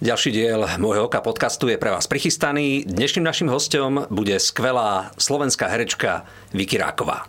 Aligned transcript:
Ďalší 0.00 0.32
diel 0.32 0.64
môjho 0.80 1.12
oka 1.12 1.20
podcastu 1.20 1.68
je 1.68 1.76
pre 1.76 1.92
vás 1.92 2.08
prichystaný. 2.08 2.88
Dnešným 2.88 3.20
našim 3.20 3.52
hostom 3.52 4.08
bude 4.08 4.32
skvelá 4.40 5.12
slovenská 5.20 5.68
herečka 5.68 6.24
Vicky 6.56 6.80
Ráková. 6.80 7.28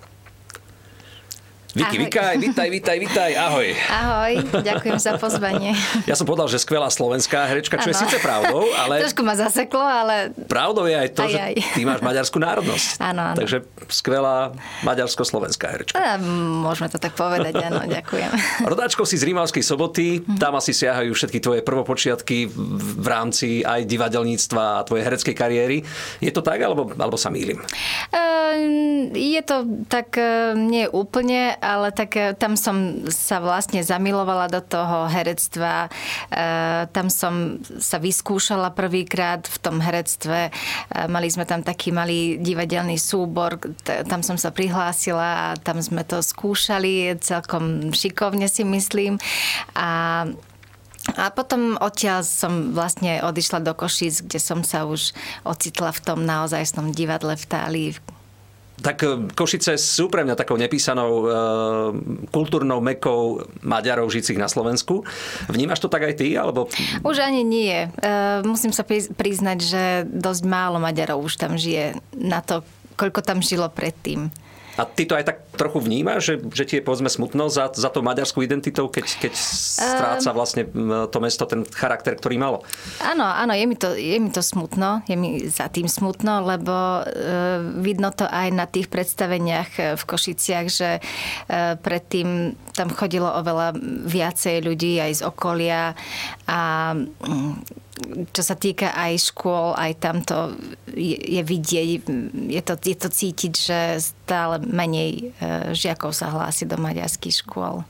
Viki, 1.72 2.04
Vikaj, 2.04 2.36
vítaj, 2.36 2.68
vítaj, 2.68 2.98
vítaj, 3.00 3.32
ahoj. 3.32 3.71
Ahoj, 3.88 4.34
ďakujem 4.60 5.00
za 5.00 5.16
pozvanie. 5.16 5.71
Ja 6.04 6.20
som 6.20 6.28
povedal, 6.28 6.52
že 6.52 6.60
skvelá 6.60 6.92
slovenská 6.92 7.48
herečka, 7.48 7.80
čo 7.80 7.88
ano. 7.88 7.92
je 7.96 8.02
síce 8.04 8.18
pravdou, 8.20 8.68
ale... 8.76 9.00
Trošku 9.08 9.24
ma 9.24 9.40
zaseklo, 9.40 9.80
ale... 9.80 10.36
Pravdou 10.52 10.84
je 10.84 11.00
aj 11.00 11.10
to, 11.16 11.24
aj, 11.24 11.32
aj. 11.32 11.54
že 11.56 11.71
ty 11.71 11.88
máš 11.88 12.04
maďarskú 12.04 12.44
národnosť. 12.44 13.00
Áno, 13.00 13.32
áno. 13.32 13.38
Takže 13.39 13.64
skvelá 13.88 14.52
maďarsko-slovenská 14.84 15.66
herečka. 15.71 15.96
A, 15.96 16.20
môžeme 16.60 16.92
to 16.92 17.00
tak 17.00 17.15
povedať, 17.15 17.56
áno, 17.64 17.88
ďakujem. 17.88 18.29
Rodáčkou 18.76 19.07
si 19.07 19.15
z 19.15 19.32
Rímavskej 19.32 19.64
soboty, 19.64 20.28
tam 20.43 20.60
asi 20.60 20.76
siahajú 20.76 21.15
všetky 21.15 21.40
tvoje 21.40 21.62
prvopočiatky 21.64 22.51
v 23.00 23.07
rámci 23.07 23.64
aj 23.64 23.88
divadelníctva 23.88 24.84
a 24.84 24.84
tvojej 24.84 25.07
hereckej 25.07 25.36
kariéry. 25.40 25.78
Je 26.20 26.36
to 26.36 26.43
tak, 26.43 26.60
alebo, 26.60 26.92
alebo 27.00 27.15
sa 27.15 27.32
mýlim? 27.32 27.64
Uh, 28.12 28.60
je 29.15 29.40
to 29.40 29.88
tak 29.88 30.20
uh, 30.20 30.51
nie 30.51 30.84
úplne, 30.92 31.61
ale 31.61 31.93
tak 31.93 32.17
e, 32.17 32.33
tam 32.33 32.58
som 32.58 33.06
sa 33.08 33.38
vlastne 33.38 33.86
zamilovala 33.86 34.50
do 34.50 34.59
toho 34.59 35.06
herectva. 35.08 35.88
E, 35.88 35.89
tam 36.89 37.08
som 37.08 37.61
sa 37.78 38.02
vyskúšala 38.02 38.73
prvýkrát 38.73 39.45
v 39.45 39.58
tom 39.61 39.78
herectve. 39.78 40.50
E, 40.50 40.52
mali 41.06 41.30
sme 41.30 41.45
tam 41.45 41.61
taký 41.61 41.94
malý 41.94 42.42
divadelný 42.42 42.97
súbor, 42.97 43.61
tam 43.86 44.25
som 44.25 44.36
sa 44.36 44.50
prihlásila 44.50 45.53
a 45.53 45.59
tam 45.61 45.78
sme 45.80 46.02
to 46.02 46.20
skúšali 46.20 47.16
celkom 47.22 47.94
šikovne 47.94 48.50
si 48.50 48.66
myslím. 48.66 49.22
A 49.78 50.26
a 51.17 51.34
potom 51.34 51.82
odtiaľ 51.82 52.22
som 52.22 52.78
vlastne 52.78 53.26
odišla 53.26 53.66
do 53.66 53.73
Košíc, 53.73 54.22
kde 54.22 54.38
som 54.38 54.62
sa 54.62 54.86
už 54.86 55.17
ocitla 55.42 55.89
v 55.89 56.00
tom 56.06 56.20
naozajstnom 56.30 56.94
divadle 56.94 57.34
v 57.34 57.45
Tálii, 57.50 57.89
tak 58.82 59.06
e, 59.06 59.30
Košice 59.32 59.78
sú 59.78 60.10
pre 60.10 60.26
mňa 60.26 60.36
takou 60.36 60.58
nepísanou 60.58 61.12
e, 61.22 61.26
kultúrnou 62.34 62.82
mekou 62.82 63.46
Maďarov 63.62 64.10
žijúcich 64.10 64.42
na 64.42 64.50
Slovensku. 64.50 65.06
Vnímaš 65.48 65.80
to 65.86 65.88
tak 65.88 66.04
aj 66.04 66.18
ty? 66.18 66.34
Alebo... 66.36 66.68
Už 67.06 67.22
ani 67.22 67.46
nie. 67.46 67.88
E, 67.88 67.88
musím 68.44 68.73
sa 68.73 68.82
priznať, 68.90 69.58
že 69.62 69.84
dosť 70.10 70.44
málo 70.50 70.82
Maďarov 70.82 71.22
už 71.22 71.38
tam 71.38 71.56
žije 71.56 71.96
na 72.18 72.42
to, 72.42 72.66
koľko 72.98 73.22
tam 73.22 73.40
žilo 73.40 73.70
predtým. 73.70 74.34
A 74.80 74.88
ty 74.88 75.03
to 75.03 75.19
aj 75.19 75.27
tak 75.27 75.38
trochu 75.59 75.83
vnímaš, 75.83 76.31
že, 76.31 76.36
že 76.55 76.64
ti 76.64 76.73
je 76.80 76.83
povedzme 76.86 77.11
smutno 77.11 77.52
za, 77.52 77.67
za 77.75 77.91
to 77.91 78.00
maďarskou 78.00 78.39
identitou, 78.39 78.88
keď, 78.88 79.05
keď 79.19 79.33
stráca 79.36 80.30
ehm. 80.31 80.36
vlastne 80.36 80.61
to 81.11 81.17
mesto 81.19 81.44
ten 81.44 81.67
charakter, 81.67 82.16
ktorý 82.16 82.39
malo? 82.39 82.64
Áno, 83.03 83.27
áno, 83.27 83.52
je 83.52 83.66
mi 83.67 83.75
to, 83.75 83.92
je 83.94 84.17
mi 84.17 84.31
to 84.31 84.39
smutno, 84.39 85.03
je 85.05 85.16
mi 85.19 85.44
za 85.52 85.67
tým 85.67 85.92
smutno, 85.92 86.47
lebo 86.47 87.03
e, 87.03 87.03
vidno 87.83 88.16
to 88.16 88.23
aj 88.23 88.47
na 88.55 88.64
tých 88.64 88.88
predstaveniach 88.88 89.69
e, 89.75 89.81
v 89.99 90.03
Košiciach, 90.08 90.66
že 90.72 90.89
e, 90.97 91.02
predtým 91.75 92.55
tam 92.72 92.89
chodilo 92.95 93.27
oveľa 93.27 93.75
viacej 94.08 94.64
ľudí 94.64 95.03
aj 95.03 95.11
z 95.19 95.22
okolia 95.27 95.94
a 96.47 96.59
čo 98.32 98.42
sa 98.42 98.56
týka 98.58 98.94
aj 98.94 99.32
škôl, 99.32 99.74
aj 99.78 99.92
tamto 100.02 100.56
je, 100.92 101.16
je 101.16 101.42
vidieť, 101.42 101.88
je 102.50 102.62
to, 102.62 102.74
je 102.78 102.98
to 102.98 103.10
cítiť, 103.10 103.54
že 103.54 103.80
stále 104.02 104.60
menej 104.62 105.34
e, 105.38 105.74
žiakov 105.76 106.16
sa 106.16 106.32
hlási 106.32 106.68
do 106.68 106.78
maďarských 106.80 107.46
škôl. 107.46 107.84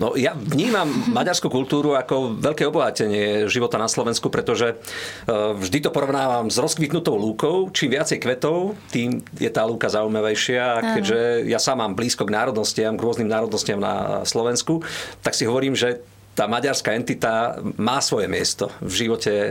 No 0.00 0.18
ja 0.18 0.34
vnímam 0.34 0.88
maďarskú 1.18 1.48
kultúru 1.48 1.94
ako 1.94 2.38
veľké 2.40 2.66
obohatenie 2.68 3.46
života 3.46 3.78
na 3.78 3.86
Slovensku, 3.86 4.28
pretože 4.32 4.74
e, 4.74 4.76
vždy 5.32 5.88
to 5.88 5.90
porovnávam 5.94 6.50
s 6.50 6.58
rozkvitnutou 6.58 7.14
lúkou. 7.14 7.70
Čím 7.70 7.98
viacej 7.98 8.18
kvetov, 8.18 8.74
tým 8.90 9.22
je 9.38 9.50
tá 9.52 9.62
lúka 9.66 9.90
zaujímavejšia. 9.92 10.62
A 10.62 10.78
keďže 10.98 11.46
ja 11.46 11.58
sám 11.62 11.82
mám 11.82 11.92
blízko 11.94 12.26
k 12.26 12.34
národnostiam, 12.34 12.96
k 12.98 13.04
rôznym 13.04 13.28
národnostiam 13.30 13.78
na 13.78 14.26
Slovensku, 14.26 14.82
tak 15.20 15.36
si 15.36 15.46
hovorím, 15.46 15.76
že 15.76 16.02
tá 16.32 16.48
maďarská 16.48 16.96
entita 16.96 17.60
má 17.76 18.00
svoje 18.00 18.24
miesto 18.24 18.72
v 18.80 19.04
živote 19.04 19.28
e, 19.28 19.50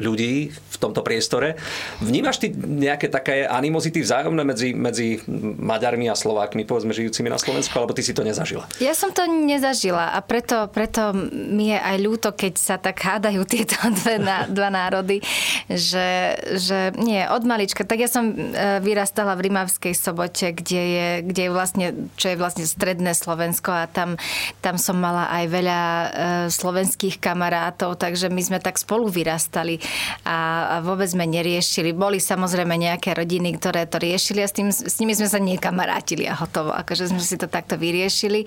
ľudí 0.00 0.48
v 0.48 0.76
tomto 0.80 1.04
priestore. 1.04 1.60
Vnímaš 2.00 2.40
ty 2.40 2.48
nejaké 2.56 3.12
také 3.12 3.44
animozity 3.44 4.00
vzájomné 4.00 4.42
medzi, 4.44 4.72
medzi 4.72 5.20
Maďarmi 5.60 6.08
a 6.08 6.16
Slovákmi, 6.16 6.64
povedzme, 6.64 6.96
žijúcimi 6.96 7.28
na 7.28 7.36
Slovensku, 7.36 7.76
alebo 7.76 7.92
ty 7.92 8.00
si 8.00 8.16
to 8.16 8.24
nezažila? 8.24 8.64
Ja 8.80 8.96
som 8.96 9.12
to 9.12 9.28
nezažila 9.28 10.16
a 10.16 10.18
preto, 10.24 10.64
preto 10.72 11.12
mi 11.32 11.68
je 11.68 11.78
aj 11.80 11.96
ľúto, 12.00 12.28
keď 12.32 12.52
sa 12.56 12.76
tak 12.80 12.96
hádajú 13.04 13.44
tieto 13.44 13.76
dve, 14.00 14.16
dva 14.48 14.68
národy, 14.72 15.20
že, 15.68 16.40
že 16.56 16.96
nie, 16.96 17.20
od 17.28 17.44
malička. 17.44 17.84
Tak 17.84 18.00
ja 18.00 18.08
som 18.08 18.32
e, 18.32 18.80
vyrastala 18.80 19.36
v 19.36 19.52
Rimavskej 19.52 19.92
sobote, 19.92 20.56
kde 20.56 20.82
je, 20.88 21.08
kde 21.20 21.42
je 21.44 21.50
vlastne, 21.52 21.86
čo 22.16 22.32
je 22.32 22.40
vlastne 22.40 22.64
stredné 22.64 23.12
Slovensko 23.12 23.76
a 23.76 23.84
tam, 23.84 24.16
tam 24.64 24.80
som 24.80 24.96
mala 24.96 25.28
aj 25.28 25.44
veľa 25.52 25.65
veľa 25.66 25.82
e, 25.82 26.08
slovenských 26.54 27.18
kamarátov, 27.18 27.98
takže 27.98 28.30
my 28.30 28.38
sme 28.38 28.58
tak 28.62 28.78
spolu 28.78 29.10
vyrastali 29.10 29.82
a, 30.22 30.78
a 30.78 30.84
vôbec 30.86 31.10
sme 31.10 31.26
neriešili. 31.26 31.90
Boli 31.90 32.22
samozrejme 32.22 32.78
nejaké 32.78 33.18
rodiny, 33.18 33.58
ktoré 33.58 33.90
to 33.90 33.98
riešili 33.98 34.46
a 34.46 34.48
s, 34.48 34.54
tým, 34.54 34.70
s 34.70 34.96
nimi 35.02 35.18
sme 35.18 35.26
sa 35.26 35.42
nekamarátili 35.42 36.30
a 36.30 36.38
hotovo. 36.38 36.70
Akože 36.70 37.10
sme 37.10 37.18
si 37.18 37.34
to 37.34 37.50
takto 37.50 37.74
vyriešili. 37.74 38.46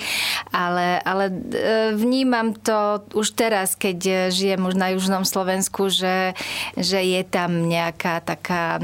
Ale, 0.56 1.04
ale 1.04 1.28
e, 1.28 1.34
vnímam 2.00 2.56
to 2.56 3.04
už 3.12 3.36
teraz, 3.36 3.76
keď 3.76 4.32
žijem 4.32 4.64
už 4.64 4.80
na 4.80 4.96
južnom 4.96 5.28
Slovensku, 5.28 5.92
že, 5.92 6.38
že 6.80 7.04
je 7.04 7.22
tam 7.28 7.68
nejaká 7.68 8.24
taká, 8.24 8.80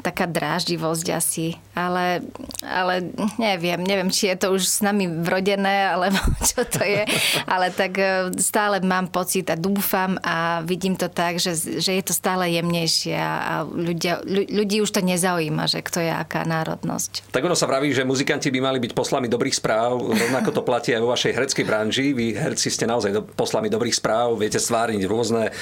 taká 0.00 0.24
dráždivosť 0.24 1.06
asi. 1.12 1.48
Ale, 1.74 2.26
ale 2.62 3.14
neviem, 3.38 3.78
neviem, 3.78 4.10
či 4.10 4.30
je 4.30 4.36
to 4.38 4.54
už 4.54 4.62
s 4.66 4.78
nami 4.82 5.06
vrodené, 5.06 5.90
alebo 5.90 6.18
čo 6.48 6.62
to 6.66 6.82
je. 6.86 7.02
Ale 7.46 7.57
ale 7.58 7.74
tak 7.74 7.98
e, 7.98 8.30
stále 8.38 8.78
mám 8.86 9.10
pocit 9.10 9.50
a 9.50 9.58
dúfam 9.58 10.14
a 10.22 10.62
vidím 10.62 10.94
to 10.94 11.10
tak, 11.10 11.42
že, 11.42 11.58
že 11.82 11.98
je 11.98 12.04
to 12.06 12.14
stále 12.14 12.46
jemnejšie 12.46 13.18
a 13.18 13.66
ľudia, 13.66 14.22
ľudí 14.28 14.78
už 14.78 14.94
to 14.94 15.02
nezaujíma, 15.02 15.66
že 15.66 15.82
kto 15.82 15.98
je 15.98 16.12
aká 16.14 16.46
národnosť. 16.46 17.34
Tak 17.34 17.42
ono 17.42 17.58
sa 17.58 17.66
vraví, 17.66 17.90
že 17.90 18.06
muzikanti 18.06 18.54
by 18.54 18.60
mali 18.62 18.78
byť 18.78 18.94
poslami 18.94 19.26
dobrých 19.26 19.58
správ, 19.58 19.98
rovnako 19.98 20.54
to 20.54 20.62
platí 20.62 20.94
aj 20.94 21.02
vo 21.02 21.10
vašej 21.10 21.34
hereckej 21.34 21.66
branži. 21.66 22.06
Vy 22.14 22.38
herci 22.38 22.70
ste 22.70 22.86
naozaj 22.86 23.34
poslami 23.34 23.66
dobrých 23.66 23.98
správ, 23.98 24.38
viete 24.38 24.62
stvárniť 24.62 25.02
rôzne 25.10 25.50
e, 25.50 25.52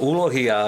úlohy 0.00 0.48
a 0.48 0.60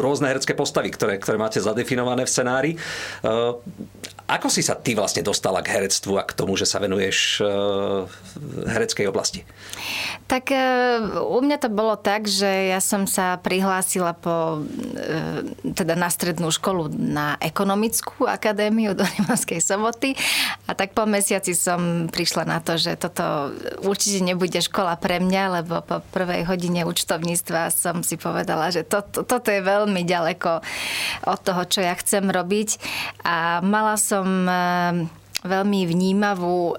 rôzne 0.00 0.30
herecké 0.30 0.56
postavy, 0.56 0.90
ktoré, 0.94 1.18
ktoré 1.18 1.36
máte 1.36 1.58
zadefinované 1.60 2.24
v 2.24 2.32
scenári. 2.32 2.72
E, 2.74 2.78
ako 4.24 4.48
si 4.48 4.64
sa 4.64 4.72
ty 4.72 4.96
vlastne 4.96 5.20
dostala 5.20 5.60
k 5.60 5.76
herectvu 5.76 6.16
a 6.16 6.24
k 6.24 6.32
tomu, 6.32 6.56
že 6.56 6.64
sa 6.64 6.80
venuješ 6.80 7.44
v 7.44 8.64
hereckej 8.64 9.04
oblasti? 9.12 9.44
Tak 10.24 10.48
e, 10.48 10.56
u 11.20 11.38
mňa 11.44 11.60
to 11.60 11.68
bolo 11.68 12.00
tak, 12.00 12.24
že 12.24 12.72
ja 12.72 12.80
som 12.80 13.04
sa 13.04 13.36
prihlásila 13.36 14.16
po, 14.16 14.64
e, 14.96 15.44
teda 15.76 15.92
na 15.92 16.08
strednú 16.08 16.48
školu 16.48 16.88
na 16.96 17.36
ekonomickú 17.44 18.24
akadémiu 18.24 18.96
do 18.96 19.04
Rimavskej 19.04 19.60
soboty 19.60 20.16
a 20.64 20.72
tak 20.72 20.96
po 20.96 21.04
mesiaci 21.04 21.52
som 21.52 22.08
prišla 22.08 22.48
na 22.48 22.64
to, 22.64 22.80
že 22.80 22.96
toto 22.96 23.52
určite 23.84 24.24
nebude 24.24 24.64
škola 24.64 24.96
pre 24.96 25.20
mňa, 25.20 25.60
lebo 25.60 25.84
po 25.84 26.00
prvej 26.16 26.48
hodine 26.48 26.88
účtovníctva 26.88 27.68
som 27.68 28.00
si 28.00 28.16
povedala, 28.16 28.72
že 28.72 28.80
to, 28.80 29.04
to, 29.04 29.28
toto 29.28 29.52
je 29.52 29.60
veľmi 29.60 29.83
ďaleko 29.92 30.64
od 31.28 31.38
toho, 31.44 31.62
čo 31.68 31.80
ja 31.84 31.92
chcem 31.98 32.24
robiť. 32.30 32.80
A 33.26 33.60
mala 33.60 34.00
som 34.00 34.24
e, 34.48 34.54
veľmi 35.44 35.80
vnímavú 35.84 36.72
e, 36.72 36.76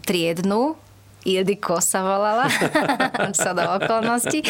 triednu. 0.00 0.78
Ildiko 1.22 1.78
sa 1.78 2.02
volala, 2.02 2.50
sa 3.38 3.54
do 3.54 3.62
okolností. 3.62 4.42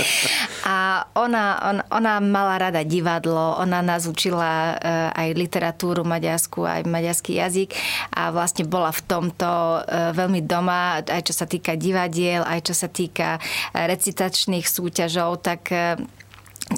A 0.64 1.04
ona, 1.12 1.60
on, 1.68 1.76
ona 1.92 2.16
mala 2.24 2.56
rada 2.56 2.80
divadlo, 2.80 3.60
ona 3.60 3.84
nás 3.84 4.08
učila 4.08 4.72
uh, 4.72 5.12
aj 5.12 5.36
literatúru 5.36 6.00
maďarsku, 6.00 6.64
aj 6.64 6.88
maďarský 6.88 7.44
jazyk. 7.44 7.76
A 8.16 8.32
vlastne 8.32 8.64
bola 8.64 8.88
v 8.88 9.04
tomto 9.04 9.84
veľmi 10.16 10.40
doma, 10.48 11.04
aj 11.04 11.28
čo 11.28 11.36
sa 11.36 11.44
týka 11.44 11.76
divadiel, 11.76 12.40
aj 12.40 12.64
čo 12.64 12.72
sa 12.72 12.88
týka 12.88 13.36
recitačných 13.76 14.64
súťažov, 14.64 15.44
tak 15.44 15.68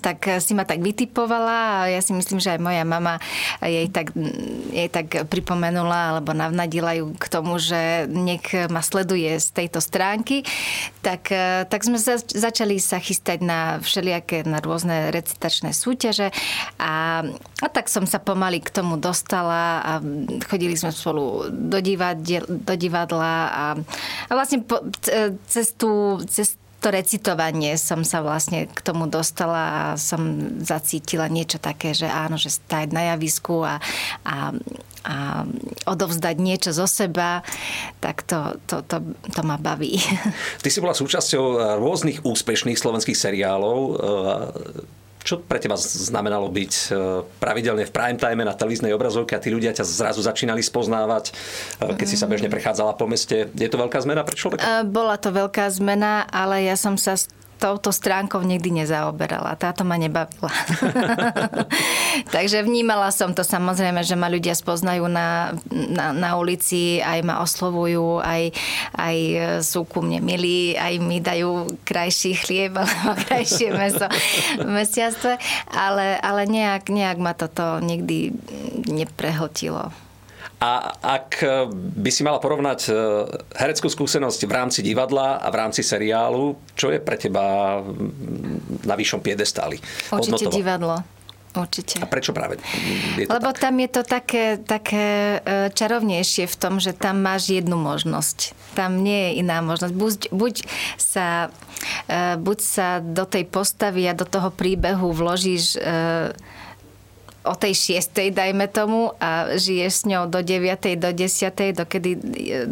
tak 0.00 0.40
si 0.40 0.52
ma 0.56 0.64
tak 0.64 0.80
vytipovala 0.80 1.86
a 1.86 1.92
ja 1.92 2.00
si 2.00 2.16
myslím, 2.16 2.40
že 2.40 2.56
aj 2.56 2.60
moja 2.60 2.84
mama 2.84 3.20
jej 3.60 3.86
tak, 3.92 4.16
jej 4.72 4.88
tak 4.88 5.28
pripomenula 5.28 6.16
alebo 6.16 6.32
navnadila 6.32 6.96
ju 6.98 7.14
k 7.14 7.24
tomu, 7.28 7.60
že 7.60 8.08
nech 8.08 8.44
ma 8.72 8.80
sleduje 8.80 9.36
z 9.38 9.48
tejto 9.52 9.78
stránky. 9.84 10.42
Tak, 11.04 11.30
tak 11.68 11.80
sme 11.84 12.00
za, 12.00 12.18
začali 12.20 12.80
sa 12.80 12.98
chystať 12.98 13.44
na 13.44 13.78
všelijaké, 13.80 14.42
na 14.48 14.58
rôzne 14.64 15.12
recitačné 15.12 15.76
súťaže 15.76 16.32
a, 16.80 17.22
a 17.60 17.66
tak 17.68 17.92
som 17.92 18.08
sa 18.08 18.18
pomaly 18.18 18.64
k 18.64 18.72
tomu 18.72 18.96
dostala 18.96 19.84
a 19.84 19.92
chodili 20.48 20.74
sme 20.74 20.90
spolu 20.90 21.52
do, 21.52 21.78
divadla, 21.78 22.40
do 22.48 22.74
divadla 22.74 23.34
a, 23.52 23.64
a 24.28 24.32
vlastne 24.32 24.64
po, 24.64 24.80
cez 25.46 25.76
tú, 25.76 26.18
cez 26.24 26.56
to 26.84 26.92
recitovanie 26.92 27.80
som 27.80 28.04
sa 28.04 28.20
vlastne 28.20 28.68
k 28.68 28.80
tomu 28.84 29.08
dostala 29.08 29.62
a 29.72 29.82
som 29.96 30.20
zacítila 30.60 31.32
niečo 31.32 31.56
také, 31.56 31.96
že 31.96 32.04
áno, 32.04 32.36
že 32.36 32.52
stáť 32.52 32.92
na 32.92 33.16
javisku 33.16 33.64
a, 33.64 33.80
a 34.28 34.52
a 35.04 35.44
odovzdať 35.84 36.40
niečo 36.40 36.72
zo 36.72 36.88
seba, 36.88 37.44
tak 38.00 38.24
to, 38.24 38.56
to, 38.64 38.80
to, 38.88 39.04
to 39.36 39.40
ma 39.44 39.60
baví. 39.60 40.00
Ty 40.64 40.68
si 40.72 40.80
bola 40.80 40.96
súčasťou 40.96 41.76
rôznych 41.76 42.24
úspešných 42.24 42.80
slovenských 42.80 43.12
seriálov 43.12 44.00
čo 45.24 45.40
pre 45.40 45.56
teba 45.56 45.80
znamenalo 45.80 46.52
byť 46.52 46.72
e, 46.72 46.86
pravidelne 47.40 47.88
v 47.88 47.92
prime 47.96 48.20
time 48.20 48.44
na 48.44 48.52
televíznej 48.52 48.92
obrazovke 48.92 49.32
a 49.32 49.40
tí 49.40 49.48
ľudia 49.48 49.72
ťa 49.72 49.88
zrazu 49.88 50.20
začínali 50.20 50.60
spoznávať, 50.60 51.32
e, 51.80 51.96
keď 51.96 52.06
si 52.06 52.20
sa 52.20 52.28
bežne 52.28 52.52
prechádzala 52.52 52.92
po 53.00 53.08
meste? 53.08 53.48
Je 53.56 53.68
to 53.72 53.80
veľká 53.80 54.04
zmena 54.04 54.20
pre 54.20 54.36
človeka? 54.36 54.60
E, 54.60 54.84
bola 54.84 55.16
to 55.16 55.32
veľká 55.32 55.72
zmena, 55.72 56.28
ale 56.28 56.68
ja 56.68 56.76
som 56.76 57.00
sa 57.00 57.16
touto 57.64 57.88
stránkou 57.88 58.44
nikdy 58.44 58.84
nezaoberala. 58.84 59.56
Táto 59.56 59.88
ma 59.88 59.96
nebavila. 59.96 60.52
Takže 62.34 62.60
vnímala 62.60 63.08
som 63.08 63.32
to 63.32 63.40
samozrejme, 63.40 64.04
že 64.04 64.20
ma 64.20 64.28
ľudia 64.28 64.52
spoznajú 64.52 65.08
na, 65.08 65.56
na, 65.72 66.12
na 66.12 66.30
ulici, 66.36 67.00
aj 67.00 67.24
ma 67.24 67.40
oslovujú, 67.40 68.20
aj, 68.20 68.52
aj 69.00 69.16
sú 69.64 69.88
ku 69.88 70.04
mne 70.04 70.20
milí, 70.20 70.76
aj 70.76 71.00
mi 71.00 71.24
dajú 71.24 71.80
krajší 71.88 72.36
chlieb 72.36 72.76
alebo 72.80 73.16
krajšie 73.24 73.72
meso 73.72 74.12
v 74.60 74.68
mesiactve, 74.68 75.40
ale, 75.72 76.20
ale 76.20 76.44
nejak, 76.44 76.92
nejak 76.92 77.16
ma 77.16 77.32
toto 77.32 77.80
nikdy 77.80 78.36
neprehltilo. 78.92 79.88
A 80.64 80.96
ak 80.96 81.44
e, 81.44 81.68
by 81.76 82.10
si 82.10 82.24
mala 82.24 82.40
porovnať 82.40 82.88
e, 82.88 82.92
hereckú 83.60 83.92
skúsenosť 83.92 84.48
v 84.48 84.52
rámci 84.52 84.80
divadla 84.80 85.36
a 85.36 85.48
v 85.52 85.56
rámci 85.60 85.84
seriálu, 85.84 86.56
čo 86.72 86.88
je 86.88 87.04
pre 87.04 87.20
teba 87.20 87.78
na 88.88 88.94
vyššom 88.96 89.20
piedestáli? 89.20 89.76
Určite 90.08 90.40
Hodnotovo? 90.40 90.56
divadlo. 90.56 90.96
Určite. 91.54 92.02
A 92.02 92.08
prečo 92.10 92.34
práve? 92.34 92.58
Je 93.14 93.30
Lebo 93.30 93.54
tak? 93.54 93.62
tam 93.62 93.78
je 93.78 93.88
to 93.92 94.02
také, 94.02 94.58
také 94.58 95.38
e, 95.44 95.68
čarovnejšie 95.70 96.48
v 96.48 96.56
tom, 96.56 96.80
že 96.80 96.96
tam 96.96 97.20
máš 97.20 97.52
jednu 97.52 97.76
možnosť. 97.76 98.56
Tam 98.72 99.04
nie 99.04 99.30
je 99.30 99.44
iná 99.44 99.60
možnosť. 99.60 99.94
Buď, 99.94 100.14
buď, 100.34 100.54
sa, 100.98 101.54
buď 102.40 102.58
sa 102.58 102.98
do 103.04 103.22
tej 103.22 103.46
postavy 103.46 104.02
a 104.10 104.18
do 104.18 104.26
toho 104.26 104.50
príbehu 104.50 105.14
vložíš 105.14 105.78
o 107.44 107.54
tej 107.54 107.76
šiestej, 107.76 108.32
dajme 108.32 108.66
tomu, 108.72 109.12
a 109.20 109.54
žiješ 109.60 109.92
s 109.92 110.04
ňou 110.08 110.32
do 110.32 110.40
9. 110.40 110.96
do 110.96 111.10
10. 111.12 111.76
dokedy 111.76 112.10
e, 112.16 112.20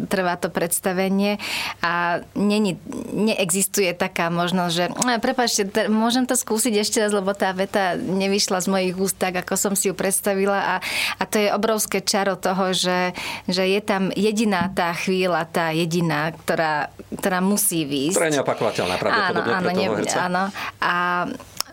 trvá 0.09 0.33
to 0.35 0.49
predstavenie 0.49 1.37
a 1.85 2.25
není, 2.33 2.81
neexistuje 3.13 3.93
taká 3.93 4.33
možnosť, 4.33 4.73
že 4.73 4.85
no, 4.89 5.13
prepačte, 5.21 5.61
môžem 5.93 6.25
to 6.25 6.33
skúsiť 6.33 6.73
ešte 6.81 6.97
raz, 7.05 7.13
lebo 7.13 7.37
tá 7.37 7.53
veta 7.53 7.93
nevyšla 7.95 8.65
z 8.65 8.67
mojich 8.67 8.95
úst 8.97 9.21
tak, 9.21 9.37
ako 9.37 9.53
som 9.53 9.73
si 9.77 9.87
ju 9.89 9.95
predstavila 9.95 10.57
a, 10.57 10.75
a 11.21 11.23
to 11.29 11.37
je 11.37 11.53
obrovské 11.53 12.01
čaro 12.01 12.33
toho, 12.33 12.73
že, 12.73 13.13
že 13.45 13.69
je 13.69 13.79
tam 13.79 14.09
jediná 14.17 14.73
tá 14.73 14.89
chvíľa, 14.97 15.45
tá 15.45 15.69
jediná, 15.69 16.33
ktorá, 16.33 16.89
ktorá 17.13 17.39
musí 17.45 17.85
výjsť. 17.85 18.17
Ktorá 18.17 18.27
je 18.33 18.35
neopakovateľná 18.41 18.95
pravdepodobne 18.97 19.53
áno, 19.53 19.61
áno, 19.61 19.65
pre 19.69 19.73
toho 19.77 19.95
herca. 20.01 20.19
Áno, 20.25 20.43
a 20.81 20.93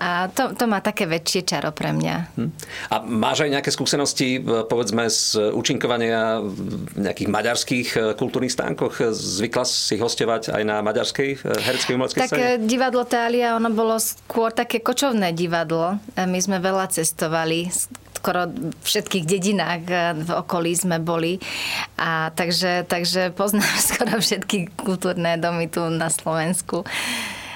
a 0.00 0.32
to, 0.32 0.56
to 0.56 0.64
má 0.64 0.80
také 0.80 1.04
väčšie 1.04 1.44
čaro 1.44 1.76
pre 1.76 1.92
mňa. 1.92 2.16
Hm. 2.40 2.50
A 2.88 3.04
máš 3.04 3.44
aj 3.44 3.52
nejaké 3.52 3.68
skúsenosti, 3.68 4.40
e, 4.40 4.64
povedzme, 4.64 5.04
z 5.12 5.52
účinkovania 5.52 6.40
v 6.40 6.96
nejakých 6.96 7.28
maďarských 7.28 7.88
e, 7.92 7.98
kultúrnych 8.16 8.48
stánkoch? 8.48 9.12
Zvykla 9.12 9.68
si 9.68 10.00
hostovať 10.00 10.56
aj 10.56 10.62
na 10.64 10.80
maďarskej 10.80 11.28
e, 11.28 11.36
hereckej 11.44 11.92
umeleckej 12.00 12.20
Tak 12.24 12.32
scéne? 12.32 12.64
divadlo 12.64 13.04
Tália, 13.04 13.60
ono 13.60 13.68
bolo 13.68 14.00
skôr 14.00 14.56
také 14.56 14.80
kočovné 14.80 15.36
divadlo. 15.36 16.00
My 16.16 16.40
sme 16.40 16.64
veľa 16.64 16.88
cestovali, 16.88 17.68
skoro 18.16 18.48
v 18.48 18.80
všetkých 18.80 19.24
dedinách 19.28 19.82
v 20.16 20.30
okolí 20.32 20.72
sme 20.76 20.96
boli. 20.96 21.36
A 22.00 22.32
takže, 22.32 22.88
takže 22.88 23.36
poznám 23.36 23.76
skoro 23.92 24.16
všetky 24.16 24.72
kultúrne 24.80 25.36
domy 25.36 25.68
tu 25.68 25.84
na 25.92 26.08
Slovensku. 26.08 26.88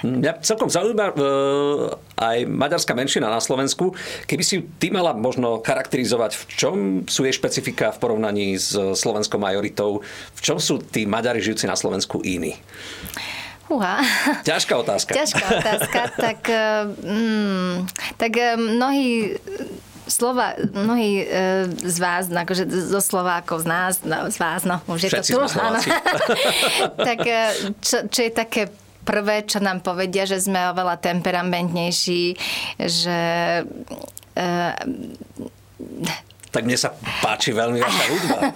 Mňa 0.04 0.44
celkom 0.44 0.68
zaujíma 0.68 1.16
uh, 1.16 1.96
aj 2.20 2.44
maďarská 2.44 2.92
menšina 2.92 3.32
na 3.32 3.40
Slovensku. 3.40 3.96
Keby 4.28 4.44
si 4.44 4.60
ty 4.76 4.92
mala 4.92 5.16
možno 5.16 5.64
charakterizovať, 5.64 6.36
v 6.36 6.44
čom 6.52 6.76
sú 7.08 7.24
jej 7.24 7.32
špecifika 7.32 7.88
v 7.96 7.98
porovnaní 8.04 8.60
s 8.60 8.76
slovenskou 8.76 9.40
majoritou, 9.40 10.04
v 10.36 10.40
čom 10.44 10.60
sú 10.60 10.84
tí 10.84 11.08
Maďari 11.08 11.40
žijúci 11.40 11.64
na 11.64 11.72
Slovensku 11.72 12.20
iní? 12.20 12.60
Uha. 13.72 14.04
Ťažká 14.44 14.76
otázka. 14.76 15.16
Ťažká 15.16 15.44
otázka. 15.56 16.00
tak, 16.28 16.40
mm, 17.00 17.88
tak 18.20 18.32
eh, 18.36 18.60
mnohí 18.60 19.40
slova, 20.04 20.52
mnohí 20.72 21.24
e, 21.24 21.64
z 21.80 21.96
vás, 21.96 22.28
akože 22.28 22.68
zo 22.68 23.00
Slovákov, 23.00 23.64
z 23.64 23.66
nás, 23.68 23.92
no, 24.04 24.28
z 24.28 24.36
vás, 24.36 24.68
no, 24.68 24.80
už 24.84 25.08
je 25.08 25.10
Všetci 25.16 25.32
to 25.32 25.48
tu. 25.48 25.58
tak 27.08 27.18
e, 27.24 27.40
čo, 27.80 27.96
čo 28.12 28.20
je 28.20 28.30
také 28.30 28.68
prvé, 29.04 29.44
čo 29.44 29.60
nám 29.60 29.84
povedia, 29.84 30.24
že 30.24 30.40
sme 30.40 30.72
oveľa 30.72 30.96
temperamentnejší, 30.98 32.24
že... 32.80 33.18
Uh, 34.34 34.74
tak 36.50 36.64
mne 36.64 36.78
sa 36.78 36.94
páči 37.22 37.52
veľmi 37.52 37.78
vaša 37.82 38.04
hudba. 38.10 38.36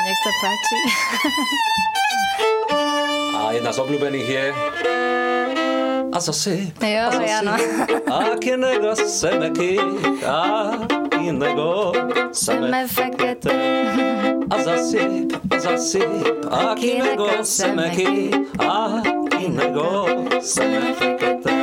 Nech 0.00 0.20
sa 0.20 0.32
páči. 0.42 0.78
A 3.36 3.52
jedna 3.54 3.70
z 3.70 3.78
obľúbených 3.78 4.28
je... 4.28 4.44
A 6.12 6.20
zase... 6.20 6.50
Jo, 6.80 7.06
a 7.08 7.10
zase, 7.10 7.32
áno. 7.38 7.54
Aké 8.10 8.58
nego 8.58 8.90
semeky, 8.98 9.78
a 10.26 10.74
innego 11.22 11.94
seme 12.34 12.88
fekete. 12.90 13.54
A 14.50 14.56
zasyp, 14.58 15.30
a 15.54 15.56
zasyp, 15.58 16.10
a 16.50 16.74
kinego 16.74 17.30
semeky, 17.46 18.34
a 18.58 18.98
inego 19.38 20.10
seme 20.42 20.94
fekete. 20.98 21.54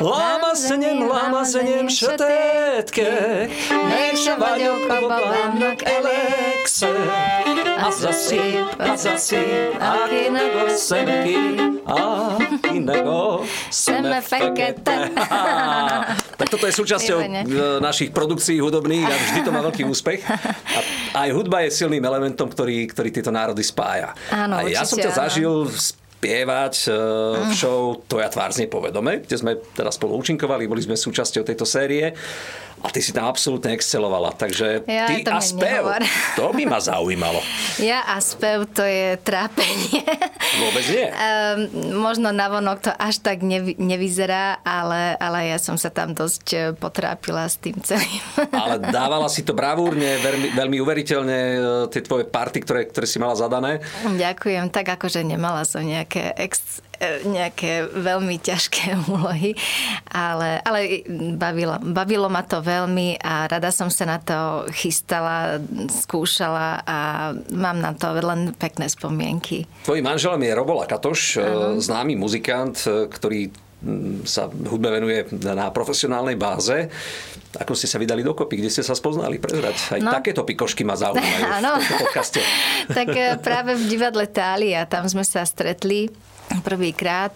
Lama 0.00 0.54
se 0.54 0.76
njem, 0.76 1.08
lama 1.08 1.44
se 1.44 1.62
njem 1.62 1.90
šetetke, 1.90 3.10
nek 3.90 4.14
še 4.14 4.38
valjok 4.38 4.86
babanak 4.86 5.82
elekse. 5.82 6.94
A 7.80 7.90
zasyp, 7.90 8.70
a 8.78 8.94
zasyp, 8.96 9.74
a 9.82 10.06
kinego 10.06 10.70
semeky, 10.78 11.58
a 11.90 12.38
inego 12.70 13.42
seme 13.68 14.22
fekete. 14.22 15.10
tak 16.40 16.46
toto 16.46 16.64
je 16.64 16.74
súčasťou 16.74 17.18
našich 17.82 18.14
produkcií 18.14 18.62
hudobných 18.62 19.06
a 19.06 19.14
vždy 19.14 19.40
to 19.42 19.50
má 19.50 19.60
veľký 19.66 19.82
úspech. 19.84 20.22
A 21.14 21.26
aj 21.26 21.30
hudba 21.34 21.66
je 21.66 21.74
silným 21.74 22.02
elementom, 22.02 22.46
ktorý, 22.46 22.86
ktorý 22.88 23.10
tieto 23.10 23.34
národy 23.34 23.66
spája. 23.66 24.14
Áno, 24.30 24.62
a 24.62 24.70
ja 24.70 24.86
som 24.86 24.96
ťa 24.96 25.10
áno. 25.10 25.20
zažil 25.26 25.54
spievať 26.20 26.92
uh, 26.92 27.48
v 27.48 27.52
show 27.56 27.96
Tvoja 28.04 28.28
tvár 28.28 28.52
znie 28.52 28.68
povedome, 28.68 29.24
kde 29.24 29.40
sme 29.40 29.52
teda 29.72 29.88
spolu 29.88 30.20
účinkovali, 30.20 30.68
boli 30.68 30.84
sme 30.84 30.92
súčasťou 30.92 31.48
tejto 31.48 31.64
série. 31.64 32.12
A 32.80 32.88
ty 32.88 33.04
si 33.04 33.12
tam 33.12 33.28
absolútne 33.28 33.76
excelovala. 33.76 34.32
Takže 34.32 34.88
ja, 34.88 35.04
ty 35.04 35.20
a 35.28 35.40
spev, 35.44 35.84
nehovor. 35.84 36.00
to 36.32 36.46
by 36.56 36.64
ma 36.64 36.78
zaujímalo. 36.80 37.40
Ja 37.80 38.04
a 38.04 38.20
spev, 38.20 38.68
to 38.76 38.84
je 38.84 39.16
trápenie. 39.24 40.04
Vôbec 40.62 40.84
nie. 40.92 41.08
Um, 41.08 41.96
možno 41.96 42.28
navonok 42.28 42.78
to 42.84 42.92
až 42.92 43.24
tak 43.24 43.40
nevy, 43.40 43.72
nevyzerá, 43.80 44.60
ale, 44.64 45.16
ale 45.16 45.48
ja 45.48 45.58
som 45.60 45.80
sa 45.80 45.88
tam 45.88 46.12
dosť 46.12 46.44
e, 46.52 46.56
potrápila 46.76 47.48
s 47.48 47.56
tým 47.56 47.80
celým. 47.80 48.20
Ale 48.60 48.82
dávala 48.84 49.32
si 49.32 49.40
to 49.46 49.56
bravúrne, 49.56 50.20
veľmi, 50.20 50.48
veľmi 50.52 50.76
uveriteľne, 50.82 51.38
e, 51.40 51.58
tie 51.88 52.04
tvoje 52.04 52.28
party, 52.28 52.58
ktoré, 52.64 52.80
ktoré 52.92 53.06
si 53.08 53.16
mala 53.16 53.38
zadané. 53.38 53.80
Ďakujem. 54.04 54.68
Tak 54.68 55.00
akože 55.00 55.24
nemala 55.24 55.64
som 55.64 55.80
nejaké 55.80 56.36
ex, 56.36 56.84
nejaké 57.24 57.88
veľmi 57.88 58.36
ťažké 58.40 58.92
úlohy, 59.08 59.56
ale, 60.12 60.60
ale 60.60 61.04
bavilo, 61.34 61.80
bavilo 61.80 62.28
ma 62.28 62.44
to 62.44 62.60
veľmi 62.60 63.16
a 63.20 63.48
rada 63.48 63.72
som 63.72 63.88
sa 63.88 64.04
na 64.04 64.18
to 64.20 64.68
chystala, 64.76 65.58
skúšala 65.88 66.84
a 66.84 66.98
mám 67.56 67.80
na 67.80 67.96
to 67.96 68.12
len 68.20 68.52
pekné 68.56 68.86
spomienky. 68.92 69.64
Tvojím 69.88 70.04
manželom 70.04 70.40
je 70.44 70.52
Robola 70.52 70.84
Katoš, 70.84 71.20
uh-huh. 71.40 71.80
známy 71.80 72.20
muzikant, 72.20 72.76
e, 72.84 73.08
ktorý 73.08 73.48
sa 74.28 74.44
hudbe 74.44 74.92
venuje 74.92 75.24
na 75.40 75.72
profesionálnej 75.72 76.36
báze. 76.36 76.92
Ako 77.56 77.72
ste 77.72 77.88
sa 77.88 77.96
vydali 77.96 78.20
dokopy? 78.20 78.60
Kde 78.60 78.68
ste 78.68 78.84
sa 78.84 78.92
spoznali? 78.92 79.40
Prezrať. 79.40 79.96
Aj 79.96 80.00
no. 80.04 80.12
takéto 80.12 80.44
pikošky 80.44 80.84
ma 80.84 81.00
zaujímajú 81.00 81.42
v 81.48 81.64
tomto 81.64 81.96
podcaste. 81.96 82.40
tak 82.98 83.08
práve 83.40 83.80
v 83.80 83.84
divadle 83.88 84.28
Tália, 84.28 84.84
tam 84.84 85.08
sme 85.08 85.24
sa 85.24 85.48
stretli 85.48 86.12
prvýkrát 86.58 87.30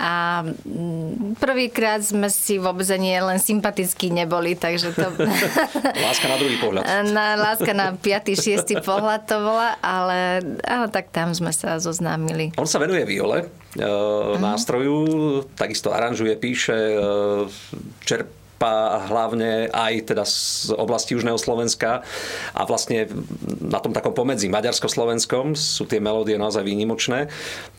a 0.00 0.42
mm, 0.44 1.36
prvýkrát 1.36 2.00
sme 2.00 2.32
si 2.32 2.56
vôbec 2.56 2.88
ani 2.88 3.20
len 3.20 3.36
sympatickí 3.36 4.08
neboli, 4.08 4.56
takže 4.56 4.96
to... 4.96 5.12
láska 6.08 6.26
na 6.32 6.36
druhý 6.40 6.56
pohľad. 6.56 6.82
Na, 7.16 7.36
láska 7.36 7.76
na 7.76 7.92
5. 7.92 8.00
6. 8.32 8.80
pohľad 8.80 9.28
to 9.28 9.36
bola, 9.44 9.76
ale, 9.84 10.40
ale 10.64 10.86
tak 10.88 11.12
tam 11.12 11.36
sme 11.36 11.52
sa 11.52 11.76
zoznámili. 11.76 12.56
On 12.56 12.66
sa 12.66 12.80
venuje 12.80 13.04
viole, 13.04 13.44
e, 13.76 13.86
nástroju, 14.40 15.44
takisto 15.54 15.92
aranžuje, 15.92 16.32
píše, 16.40 16.74
e, 16.74 16.98
čerp 18.02 18.43
čerpá 18.64 19.04
hlavne 19.12 19.68
aj 19.68 19.92
teda 20.08 20.24
z 20.24 20.72
oblasti 20.72 21.12
Južného 21.14 21.36
Slovenska 21.36 22.00
a 22.56 22.62
vlastne 22.64 23.04
na 23.60 23.76
tom 23.80 23.92
takom 23.92 24.16
pomedzi 24.16 24.48
maďarsko-slovenskom 24.48 25.52
sú 25.52 25.84
tie 25.84 26.00
melódie 26.00 26.40
naozaj 26.40 26.64
výnimočné. 26.64 27.28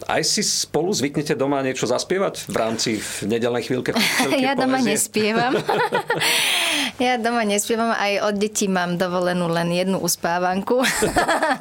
Aj 0.05 0.21
si 0.21 0.45
spolu 0.45 0.93
zvyknete 0.93 1.33
doma 1.33 1.65
niečo 1.65 1.89
zaspievať 1.89 2.45
v 2.45 2.55
rámci 2.55 2.89
nedelnej 3.25 3.65
chvíľke? 3.65 3.97
ja 4.45 4.53
doma 4.53 4.77
poezie? 4.77 4.93
nespievam. 4.93 5.53
ja 7.05 7.17
doma 7.17 7.41
nespievam, 7.41 7.89
aj 7.89 8.13
od 8.29 8.35
detí 8.37 8.69
mám 8.69 9.01
dovolenú 9.01 9.49
len 9.49 9.73
jednu 9.73 9.97
uspávanku. 9.97 10.85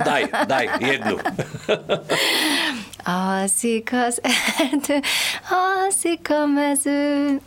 daj, 0.04 0.28
daj, 0.44 0.66
jednu. 0.84 1.16
Asikas 3.04 4.16
erdő, 4.58 5.00
asika 5.86 6.46
mező, 6.46 7.40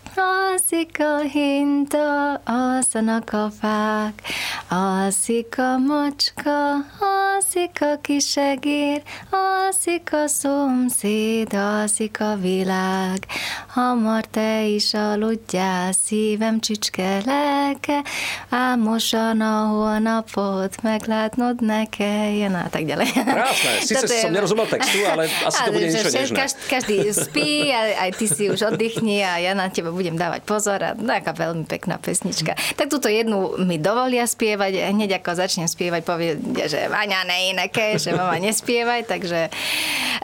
asika 0.53 1.17
hinta, 1.17 2.33
alszanak 2.45 3.33
a 3.33 3.49
fák, 3.61 4.21
alszik 4.69 5.57
a 5.57 5.77
macska, 5.77 6.71
alszik 6.99 7.77
a 7.79 7.99
kisegér, 8.01 9.01
alszik 9.29 10.13
a 10.13 10.27
szomszéd, 10.27 11.53
alszik 11.53 12.19
a 12.19 12.35
világ. 12.35 13.25
Hamar 13.67 14.25
te 14.25 14.63
is 14.63 14.93
aludjál, 14.93 15.91
szívem 15.91 16.59
csücske 16.59 17.21
lelke, 17.25 18.01
álmosan 18.49 19.41
a 19.41 19.65
holnapot 19.65 20.81
meglátnod 20.81 21.61
ne 21.61 21.85
kelljen. 21.85 22.53
A 22.55 22.69
tak 22.69 22.81
ďalej. 22.81 23.11
Krásne, 23.25 23.69
síce 23.79 24.07
som 24.07 24.31
nerozumel 24.31 24.67
textu, 24.67 25.03
ale 25.11 25.27
asi 25.47 25.59
to 25.63 25.71
bude 25.71 25.87
niečo 25.87 26.11
nežné. 26.11 26.37
Každý, 26.37 26.61
každý 26.67 26.95
spí, 27.15 27.51
aj, 27.71 27.91
aj 28.03 28.09
ty 28.19 28.25
si 28.27 28.43
už 28.51 28.59
oddychni 28.75 29.23
a 29.23 29.39
ja 29.39 29.51
na 29.55 29.71
teba 29.71 29.89
budem 29.95 30.19
dávať 30.19 30.41
pozor 30.43 30.79
a 30.83 30.91
taká 30.93 31.31
veľmi 31.31 31.63
pekná 31.63 31.97
pesnička. 31.97 32.53
Tak 32.75 32.91
túto 32.91 33.07
jednu 33.07 33.55
mi 33.63 33.79
dovolia 33.79 34.27
spievať, 34.27 34.91
hneď 34.91 35.23
ako 35.23 35.39
začnem 35.39 35.67
spievať, 35.67 36.01
povie, 36.03 36.35
že 36.67 36.91
Vaňa 36.91 37.23
neineke, 37.25 37.95
že 37.97 38.11
mama 38.13 38.37
nespievaj, 38.37 39.07
takže... 39.07 39.49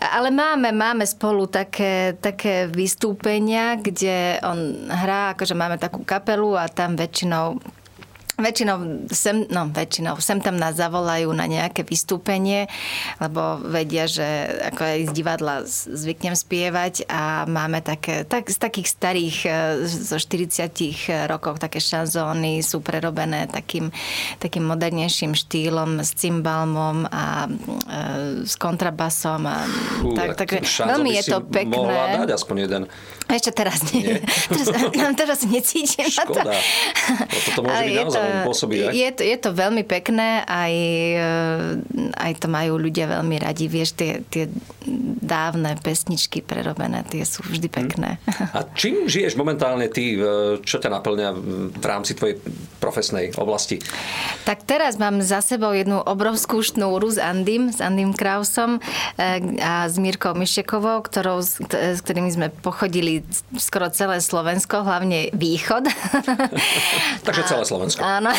Ale 0.03 0.29
máme, 0.29 0.75
máme 0.75 1.07
spolu 1.07 1.47
také, 1.47 2.17
také 2.19 2.67
vystúpenia, 2.67 3.79
kde 3.79 4.41
on 4.43 4.89
hrá, 4.91 5.31
akože 5.33 5.55
máme 5.55 5.79
takú 5.79 6.03
kapelu 6.03 6.59
a 6.59 6.67
tam 6.67 6.99
väčšinou 6.99 7.61
Väčšinou 8.43 9.07
sem, 9.07 9.47
no 9.47 9.71
väčšinou, 9.71 10.19
sem 10.19 10.43
tam 10.43 10.59
nás 10.59 10.75
zavolajú 10.75 11.31
na 11.31 11.47
nejaké 11.47 11.87
vystúpenie, 11.87 12.67
lebo 13.23 13.63
vedia, 13.63 14.03
že 14.03 14.27
ako 14.67 14.81
aj 14.83 14.99
z 15.07 15.11
divadla 15.15 15.55
zvyknem 15.87 16.35
spievať 16.35 17.07
a 17.07 17.47
máme 17.47 17.79
také, 17.79 18.27
tak, 18.27 18.51
z 18.51 18.59
takých 18.59 18.87
starých, 18.91 19.37
e, 19.47 19.51
zo 19.87 20.19
40 20.19 21.31
rokov 21.31 21.63
také 21.63 21.79
šanzóny 21.79 22.59
sú 22.59 22.83
prerobené 22.83 23.47
takým, 23.47 23.87
takým 24.43 24.67
modernejším 24.67 25.31
štýlom 25.31 26.03
s 26.03 26.11
cymbalmom 26.19 27.07
a 27.07 27.47
e, 27.47 27.49
s 28.43 28.59
kontrabasom. 28.59 29.47
A, 29.47 29.63
Fú, 30.03 30.11
tak, 30.11 30.35
tak, 30.35 30.59
veľmi 30.67 31.15
je 31.15 31.23
to 31.31 31.39
pekné. 31.47 31.79
Mohla 31.79 32.27
dať 32.27 32.31
aspoň 32.35 32.57
jeden. 32.67 32.83
Ešte 33.31 33.51
teraz 33.55 33.79
nie. 33.91 34.03
nie? 34.03 34.19
teraz, 34.51 34.67
teraz 35.15 35.39
necítim. 35.47 36.05
Škoda. 36.11 36.43
To. 36.43 36.51
Toto 37.51 37.59
môže 37.65 37.81
byť 37.87 37.95
naozaj 37.95 38.21
veľmi 38.21 38.41
pôsobivé. 38.45 38.89
Je 38.91 39.09
to, 39.15 39.21
je 39.23 39.37
to 39.39 39.49
veľmi 39.55 39.83
pekné, 39.87 40.43
aj, 40.43 40.73
eh, 41.17 42.13
aj 42.19 42.31
to 42.43 42.47
majú 42.51 42.77
ľudia 42.77 43.07
veľmi 43.07 43.39
radi. 43.39 43.65
Vieš, 43.71 43.89
tie, 43.95 44.11
tie 44.27 44.51
dávne 45.23 45.79
pesničky 45.79 46.43
prerobené, 46.43 47.07
tie 47.07 47.23
sú 47.23 47.41
vždy 47.47 47.67
hm. 47.71 47.73
pekné. 47.73 48.09
A 48.53 48.67
čím 48.79 49.07
žiješ 49.07 49.39
momentálne 49.39 49.87
ty? 49.87 50.19
Čo 50.63 50.77
ťa 50.83 50.89
naplňa 50.91 51.29
v 51.73 51.85
rámci 51.85 52.13
tvojej 52.13 52.37
profesnej 52.77 53.31
oblasti? 53.39 53.79
Tak 54.43 54.67
teraz 54.67 54.99
mám 54.99 55.23
za 55.23 55.39
sebou 55.39 55.71
jednu 55.71 56.03
obrovskú 56.03 56.59
šnúru 56.59 57.07
s 57.07 57.17
Andym, 57.17 57.71
s 57.71 57.79
Andym 57.79 58.11
Krausom 58.11 58.83
eh, 59.17 59.39
a 59.63 59.87
s 59.87 59.95
Mírkou 59.95 60.35
Mišekovou, 60.35 61.01
ktorou, 61.01 61.39
s 61.41 61.99
ktorými 62.03 62.29
sme 62.29 62.47
pochodili 62.51 63.22
skoro 63.57 63.89
celé 63.89 64.21
Slovensko, 64.21 64.85
hlavne 64.85 65.33
východ. 65.33 65.89
Takže 67.27 67.41
celé 67.47 67.63
Slovensko. 67.65 68.01
Áno. 68.03 68.29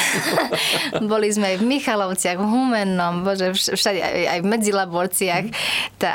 Boli 1.12 1.32
sme 1.32 1.54
aj 1.54 1.56
v 1.62 1.64
Michalovciach, 1.66 2.38
v 2.38 2.46
Humennom, 2.46 3.26
bože, 3.26 3.54
všade, 3.54 4.00
aj, 4.00 4.40
v 4.42 4.46
Medzilaborciach. 4.46 5.44
Tá... 5.98 6.12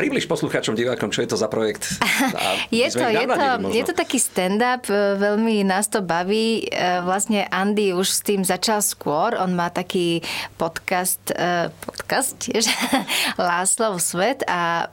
Približ 0.00 0.26
poslucháčom, 0.26 0.74
divákom, 0.74 1.10
čo 1.12 1.22
je 1.22 1.28
to 1.30 1.36
za 1.38 1.46
projekt. 1.46 1.86
je, 2.74 2.86
to, 2.90 3.04
je, 3.06 3.24
to, 3.26 3.46
je 3.70 3.82
to 3.84 3.94
taký 3.94 4.18
stand-up, 4.18 4.86
e, 4.90 5.18
veľmi 5.18 5.62
nás 5.62 5.86
to 5.86 6.02
baví. 6.02 6.66
E, 6.66 7.02
vlastne 7.04 7.46
Andy 7.50 7.94
už 7.94 8.08
s 8.10 8.20
tým 8.22 8.42
začal 8.42 8.82
skôr. 8.82 9.38
On 9.38 9.50
má 9.54 9.70
taký 9.70 10.24
podcast, 10.58 11.22
e, 11.34 11.70
podcast 11.84 12.38
tiež, 12.42 12.66
Láslov 13.38 13.98
svet 14.02 14.42
a 14.46 14.90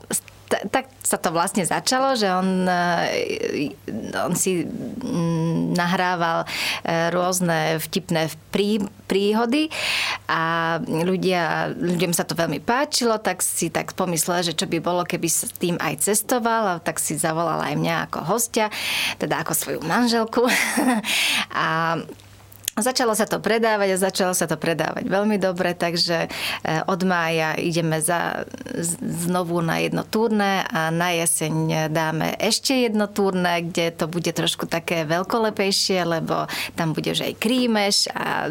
tak 0.70 0.90
sa 1.02 1.20
to 1.20 1.34
vlastne 1.34 1.66
začalo, 1.66 2.16
že 2.16 2.28
on, 2.30 2.68
eh, 2.68 3.74
on 4.18 4.32
si 4.38 4.64
mm, 4.64 5.76
nahrával 5.76 6.46
eh, 6.82 7.10
rôzne 7.10 7.78
vtipné 7.82 8.30
prí, 8.54 8.80
príhody 9.04 9.68
a 10.30 10.76
ľudia, 10.80 11.74
ľuďom 11.76 12.16
sa 12.16 12.24
to 12.24 12.38
veľmi 12.38 12.62
páčilo, 12.62 13.20
tak 13.20 13.44
si 13.44 13.68
tak 13.68 13.92
pomyslel, 13.92 14.46
že 14.46 14.56
čo 14.56 14.66
by 14.70 14.78
bolo, 14.80 15.02
keby 15.04 15.28
s 15.28 15.52
tým 15.58 15.76
aj 15.78 16.06
cestoval, 16.06 16.78
a 16.78 16.82
tak 16.82 17.02
si 17.02 17.18
zavolal 17.18 17.60
aj 17.60 17.74
mňa 17.76 17.96
ako 18.10 18.18
hostia, 18.24 18.72
teda 19.20 19.44
ako 19.44 19.52
svoju 19.52 19.80
manželku. 19.84 20.42
a 21.52 21.98
Začalo 22.74 23.14
sa 23.14 23.30
to 23.30 23.38
predávať 23.38 23.94
a 23.94 24.02
začalo 24.10 24.34
sa 24.34 24.50
to 24.50 24.58
predávať 24.58 25.06
veľmi 25.06 25.38
dobre, 25.38 25.78
takže 25.78 26.26
eh, 26.26 26.82
od 26.90 27.00
mája 27.06 27.54
ideme 27.54 28.02
za, 28.02 28.42
znovu 28.98 29.62
na 29.62 29.78
jedno 29.78 30.02
turné 30.02 30.66
a 30.66 30.90
na 30.90 31.14
jeseň 31.14 31.86
dáme 31.94 32.34
ešte 32.42 32.90
jedno 32.90 33.06
turné, 33.06 33.62
kde 33.62 33.94
to 33.94 34.10
bude 34.10 34.26
trošku 34.26 34.66
také 34.66 35.06
veľkolepejšie, 35.06 36.02
lebo 36.02 36.50
tam 36.74 36.98
bude 36.98 37.14
už 37.14 37.30
aj 37.30 37.34
krímeš 37.38 38.10
a 38.10 38.50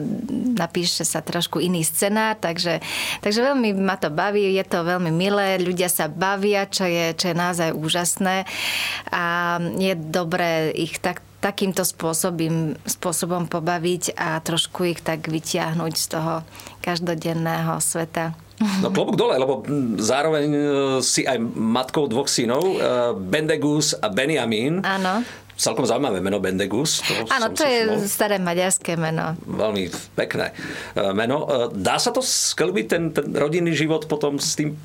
napíše 0.56 1.04
sa 1.04 1.20
trošku 1.20 1.60
iný 1.60 1.84
scenár, 1.84 2.40
takže, 2.40 2.80
takže 3.20 3.44
veľmi 3.44 3.76
ma 3.76 4.00
to 4.00 4.08
baví, 4.08 4.56
je 4.56 4.64
to 4.64 4.88
veľmi 4.88 5.12
milé, 5.12 5.60
ľudia 5.60 5.92
sa 5.92 6.08
bavia, 6.08 6.64
čo 6.64 6.88
je, 6.88 7.12
čo 7.12 7.32
je 7.32 7.36
naozaj 7.36 7.76
úžasné 7.76 8.48
a 9.12 9.60
je 9.60 9.94
dobré 10.00 10.72
ich 10.72 10.96
tak 11.04 11.33
takýmto 11.44 11.84
spôsobom, 11.84 12.80
spôsobom 12.88 13.52
pobaviť 13.52 14.16
a 14.16 14.40
trošku 14.40 14.88
ich 14.88 15.04
tak 15.04 15.28
vytiahnuť 15.28 15.94
z 16.00 16.06
toho 16.08 16.48
každodenného 16.80 17.84
sveta. 17.84 18.32
No 18.80 18.96
klobúk 18.96 19.20
dole, 19.20 19.36
lebo 19.36 19.68
zároveň 20.00 20.48
e, 20.48 20.62
si 21.04 21.28
aj 21.28 21.36
matkou 21.52 22.08
dvoch 22.08 22.32
synov, 22.32 22.64
e, 22.64 22.78
Bendegus 23.20 23.92
a 24.00 24.08
Benjamin. 24.08 24.80
Áno 24.88 25.43
celkom 25.64 25.88
zaujímavé 25.88 26.20
meno 26.20 26.44
Bendegus. 26.44 27.00
Áno, 27.32 27.56
to 27.56 27.64
je 27.64 27.88
všimol. 27.88 28.12
staré 28.12 28.36
maďarské 28.36 29.00
meno. 29.00 29.40
Veľmi 29.48 29.88
pekné 30.12 30.52
e, 30.92 31.16
meno. 31.16 31.48
E, 31.48 31.80
dá 31.80 31.96
sa 31.96 32.12
to 32.12 32.20
sklbiť, 32.20 32.86
ten, 32.92 33.04
ten 33.16 33.32
rodinný 33.32 33.72
život 33.72 34.04
potom 34.12 34.36
s 34.36 34.60
tým 34.60 34.76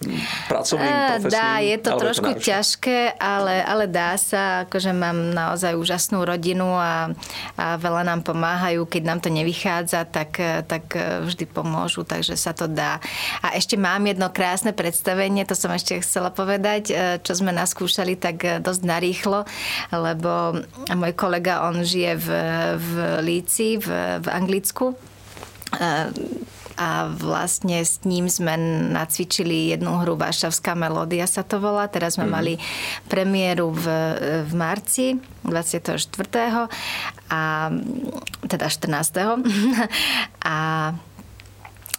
pracovným, 0.46 0.86
e, 0.86 0.98
profesným? 1.18 1.34
Dá, 1.34 1.50
je 1.58 1.76
to 1.82 1.90
trošku 1.98 2.30
to 2.38 2.46
ťažké, 2.46 3.18
ale, 3.18 3.58
ale 3.66 3.90
dá 3.90 4.14
sa. 4.14 4.70
Akože 4.70 4.94
mám 4.94 5.34
naozaj 5.34 5.74
úžasnú 5.74 6.22
rodinu 6.22 6.70
a, 6.70 7.10
a 7.58 7.74
veľa 7.74 8.06
nám 8.06 8.22
pomáhajú. 8.22 8.86
Keď 8.86 9.02
nám 9.02 9.18
to 9.18 9.34
nevychádza, 9.34 10.06
tak, 10.06 10.38
tak 10.70 10.94
vždy 11.26 11.42
pomôžu, 11.50 12.06
takže 12.06 12.38
sa 12.38 12.54
to 12.54 12.70
dá. 12.70 13.02
A 13.42 13.58
ešte 13.58 13.74
mám 13.74 14.06
jedno 14.06 14.30
krásne 14.30 14.70
predstavenie, 14.70 15.42
to 15.42 15.58
som 15.58 15.74
ešte 15.74 15.98
chcela 16.06 16.30
povedať, 16.30 16.94
čo 17.26 17.32
sme 17.34 17.50
naskúšali 17.50 18.14
tak 18.14 18.62
dosť 18.62 18.82
narýchlo, 18.86 19.42
lebo 19.90 20.62
môj 20.94 21.12
kolega, 21.18 21.66
on 21.68 21.82
žije 21.82 22.12
v, 22.16 22.28
v 22.76 22.90
Líci, 23.22 23.76
v, 23.76 23.88
v 24.22 24.26
Anglicku 24.28 24.96
a 26.78 27.10
vlastne 27.10 27.82
s 27.82 28.06
ním 28.06 28.30
sme 28.30 28.54
nacvičili 28.94 29.74
jednu 29.74 29.98
hru 29.98 30.14
Varšavská 30.14 30.78
melódia 30.78 31.26
sa 31.26 31.42
to 31.42 31.58
volá. 31.58 31.90
Teraz 31.90 32.14
sme 32.14 32.30
mm. 32.30 32.32
mali 32.32 32.54
premiéru 33.10 33.74
v, 33.74 33.86
v 34.46 34.52
marci 34.54 35.18
24. 35.42 35.98
a 37.34 37.42
teda 38.46 38.66
14. 38.70 38.86
a 40.54 40.56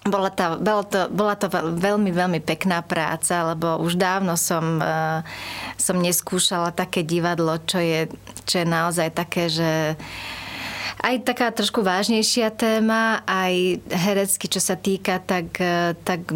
bola, 0.08 0.32
tá, 0.32 0.56
bola, 0.56 0.84
to, 0.88 1.12
bola 1.12 1.36
to 1.36 1.52
veľmi, 1.52 2.12
veľmi 2.16 2.40
pekná 2.40 2.80
práca, 2.80 3.52
lebo 3.52 3.84
už 3.84 4.00
dávno 4.00 4.40
som, 4.40 4.80
uh, 4.80 5.20
som 5.76 6.00
neskúšala 6.00 6.72
také 6.72 7.04
divadlo, 7.04 7.60
čo 7.68 7.84
je, 7.84 8.08
čo 8.48 8.64
je 8.64 8.68
naozaj 8.68 9.12
také, 9.12 9.52
že 9.52 10.00
aj 11.00 11.16
taká 11.24 11.52
trošku 11.56 11.80
vážnejšia 11.80 12.52
téma, 12.52 13.24
aj 13.24 13.80
herecky, 13.88 14.52
čo 14.52 14.60
sa 14.60 14.76
týka, 14.76 15.24
tak, 15.24 15.56
e, 15.56 15.96
tak 16.04 16.28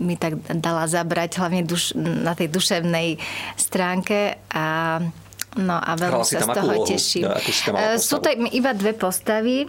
mi 0.00 0.16
tak 0.16 0.40
dala 0.56 0.88
zabrať, 0.88 1.36
hlavne 1.36 1.60
duš, 1.68 1.92
na 2.00 2.32
tej 2.32 2.48
duševnej 2.48 3.20
stránke 3.60 4.40
a 4.48 4.98
No 5.56 5.80
a 5.80 5.96
veľmi 5.96 6.20
sa 6.20 6.44
z 6.44 6.48
toho 6.52 6.72
teším. 6.84 7.24
Ja, 7.32 7.96
Sú 7.96 8.20
to 8.20 8.28
iba 8.28 8.76
dve 8.76 8.92
postavy. 8.92 9.64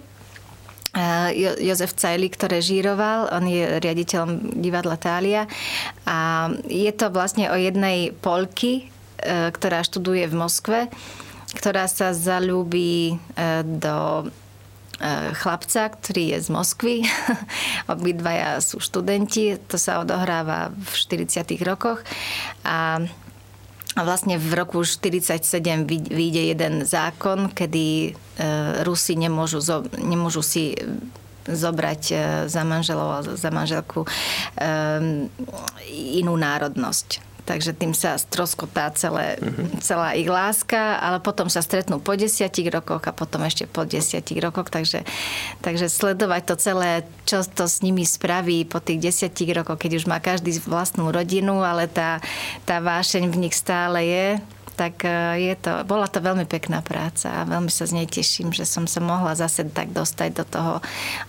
Jozef 1.61 1.93
Cajli, 1.93 2.27
ktoré 2.33 2.57
žíroval, 2.57 3.29
on 3.29 3.45
je 3.45 3.77
riaditeľom 3.77 4.57
divadla 4.57 4.97
Tália 4.97 5.45
a 6.09 6.49
je 6.65 6.89
to 6.89 7.13
vlastne 7.13 7.53
o 7.53 7.57
jednej 7.57 8.09
Polky, 8.17 8.89
ktorá 9.21 9.85
študuje 9.85 10.25
v 10.25 10.35
Moskve, 10.37 10.79
ktorá 11.53 11.85
sa 11.85 12.17
zalúbi 12.17 13.21
do 13.77 14.27
chlapca, 15.37 15.93
ktorý 15.93 16.33
je 16.33 16.37
z 16.41 16.49
Moskvy. 16.49 16.95
Obidvaja 17.93 18.57
sú 18.57 18.81
študenti, 18.81 19.61
to 19.69 19.77
sa 19.77 20.01
odohráva 20.01 20.73
v 20.73 20.91
40. 21.21 21.61
rokoch 21.61 22.01
a 22.65 23.05
a 23.97 24.05
vlastne 24.05 24.37
v 24.37 24.53
roku 24.53 24.85
1947 24.85 25.89
vyjde 25.89 26.53
jeden 26.53 26.73
zákon, 26.85 27.49
kedy 27.49 27.85
e, 28.05 28.09
Rusi 28.85 29.17
nemôžu, 29.17 29.57
nemôžu 29.97 30.45
si 30.45 30.77
zobrať 31.49 32.01
e, 32.13 32.15
za 32.45 32.61
manželov 32.61 33.25
za 33.33 33.49
manželku 33.49 34.05
e, 34.05 34.09
inú 36.21 36.37
národnosť 36.37 37.25
takže 37.47 37.71
tým 37.71 37.95
sa 37.95 38.19
stroskotá 38.19 38.91
celé, 38.91 39.39
uh-huh. 39.39 39.79
celá 39.79 40.19
ich 40.19 40.27
láska, 40.27 40.99
ale 40.99 41.23
potom 41.23 41.47
sa 41.47 41.63
stretnú 41.63 42.03
po 42.03 42.19
desiatich 42.19 42.67
rokoch 42.67 43.07
a 43.07 43.15
potom 43.15 43.47
ešte 43.47 43.63
po 43.63 43.87
desiatich 43.87 44.43
rokoch, 44.43 44.67
takže, 44.67 45.07
takže 45.63 45.87
sledovať 45.87 46.41
to 46.43 46.55
celé, 46.59 47.07
čo 47.23 47.47
to 47.47 47.71
s 47.71 47.79
nimi 47.79 48.03
spraví 48.03 48.67
po 48.67 48.83
tých 48.83 48.99
desiatich 48.99 49.55
rokoch, 49.55 49.79
keď 49.79 50.03
už 50.03 50.05
má 50.11 50.19
každý 50.19 50.59
vlastnú 50.67 51.07
rodinu, 51.07 51.63
ale 51.63 51.87
tá, 51.87 52.19
tá 52.67 52.83
vášeň 52.83 53.31
v 53.31 53.47
nich 53.47 53.55
stále 53.55 54.03
je, 54.03 54.27
tak 54.77 55.01
e, 55.07 55.49
je 55.49 55.55
to, 55.57 55.81
bola 55.89 56.05
to 56.05 56.21
veľmi 56.21 56.45
pekná 56.45 56.85
práca 56.85 57.41
a 57.41 57.49
veľmi 57.49 57.73
sa 57.73 57.89
z 57.89 57.97
nej 57.97 58.07
teším, 58.07 58.53
že 58.53 58.67
som 58.67 58.85
sa 58.85 59.01
mohla 59.01 59.33
zase 59.33 59.65
tak 59.71 59.89
dostať 59.89 60.29
do 60.37 60.45
toho 60.45 60.73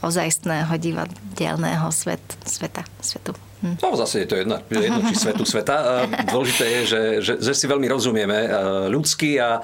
ozajstného 0.05 0.75
divadelného 0.77 1.89
svet, 1.89 2.21
sveta, 2.45 2.85
svetu. 3.01 3.33
No 3.59 3.97
zase 3.99 4.23
je 4.23 4.29
to 4.31 4.37
jedno, 4.39 4.63
jedno 4.71 5.03
či 5.11 5.19
svetu 5.19 5.43
sveta. 5.43 6.07
Dôležité 6.31 6.65
je, 6.79 6.81
že, 6.87 7.03
že, 7.19 7.33
že 7.43 7.53
si 7.59 7.67
veľmi 7.67 7.91
rozumieme 7.91 8.47
e, 8.47 8.51
ľudský 8.87 9.43
a, 9.43 9.59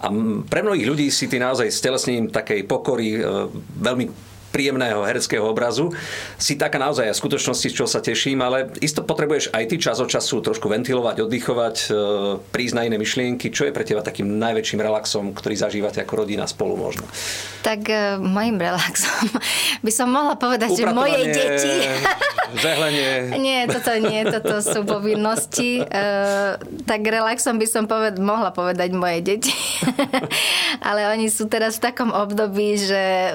a 0.00 0.06
pre 0.48 0.64
mnohých 0.64 0.88
ľudí 0.88 1.06
si 1.12 1.28
ty 1.28 1.36
naozaj 1.36 1.68
s 1.68 1.84
telesním 1.84 2.32
takej 2.32 2.64
pokory 2.64 3.20
e, 3.20 3.48
veľmi 3.84 4.33
príjemného 4.54 5.02
hereckého 5.02 5.42
obrazu. 5.42 5.90
Si 6.38 6.54
taká 6.54 6.78
naozaj 6.78 7.10
v 7.10 7.18
skutočnosti, 7.18 7.66
z 7.66 7.74
čo 7.74 7.90
sa 7.90 7.98
teším, 7.98 8.38
ale 8.38 8.70
isto 8.78 9.02
potrebuješ 9.02 9.50
aj 9.50 9.64
ty 9.66 9.76
čas 9.82 9.98
od 9.98 10.06
času 10.06 10.38
trošku 10.38 10.70
ventilovať, 10.70 11.26
oddychovať, 11.26 11.76
e, 11.82 11.98
prísť 12.54 12.74
na 12.78 12.82
iné 12.86 12.94
myšlienky. 12.94 13.50
Čo 13.50 13.66
je 13.66 13.74
pre 13.74 13.82
teba 13.82 14.06
takým 14.06 14.38
najväčším 14.38 14.78
relaxom, 14.78 15.34
ktorý 15.34 15.58
zažívate 15.58 15.98
ako 15.98 16.22
rodina 16.22 16.46
spolu 16.46 16.78
možno? 16.78 17.02
Tak 17.66 17.80
uh, 17.90 18.20
mojim 18.22 18.60
relaxom 18.60 19.26
by 19.82 19.92
som 19.92 20.12
mohla 20.12 20.38
povedať, 20.38 20.70
že 20.78 20.84
moje 20.94 21.34
deti... 21.34 21.74
Žehlenie. 22.64 23.34
nie, 23.40 23.66
toto 23.66 23.92
nie, 23.98 24.22
toto 24.22 24.62
sú 24.62 24.86
povinnosti. 24.86 25.82
Uh, 25.82 26.60
tak 26.86 27.02
relaxom 27.02 27.58
by 27.58 27.66
som 27.66 27.84
poved- 27.90 28.20
mohla 28.20 28.54
povedať 28.54 28.94
moje 28.94 29.18
deti. 29.24 29.54
ale 30.88 31.10
oni 31.10 31.26
sú 31.32 31.50
teraz 31.50 31.80
v 31.80 31.90
takom 31.90 32.10
období, 32.14 32.78
že... 32.78 33.34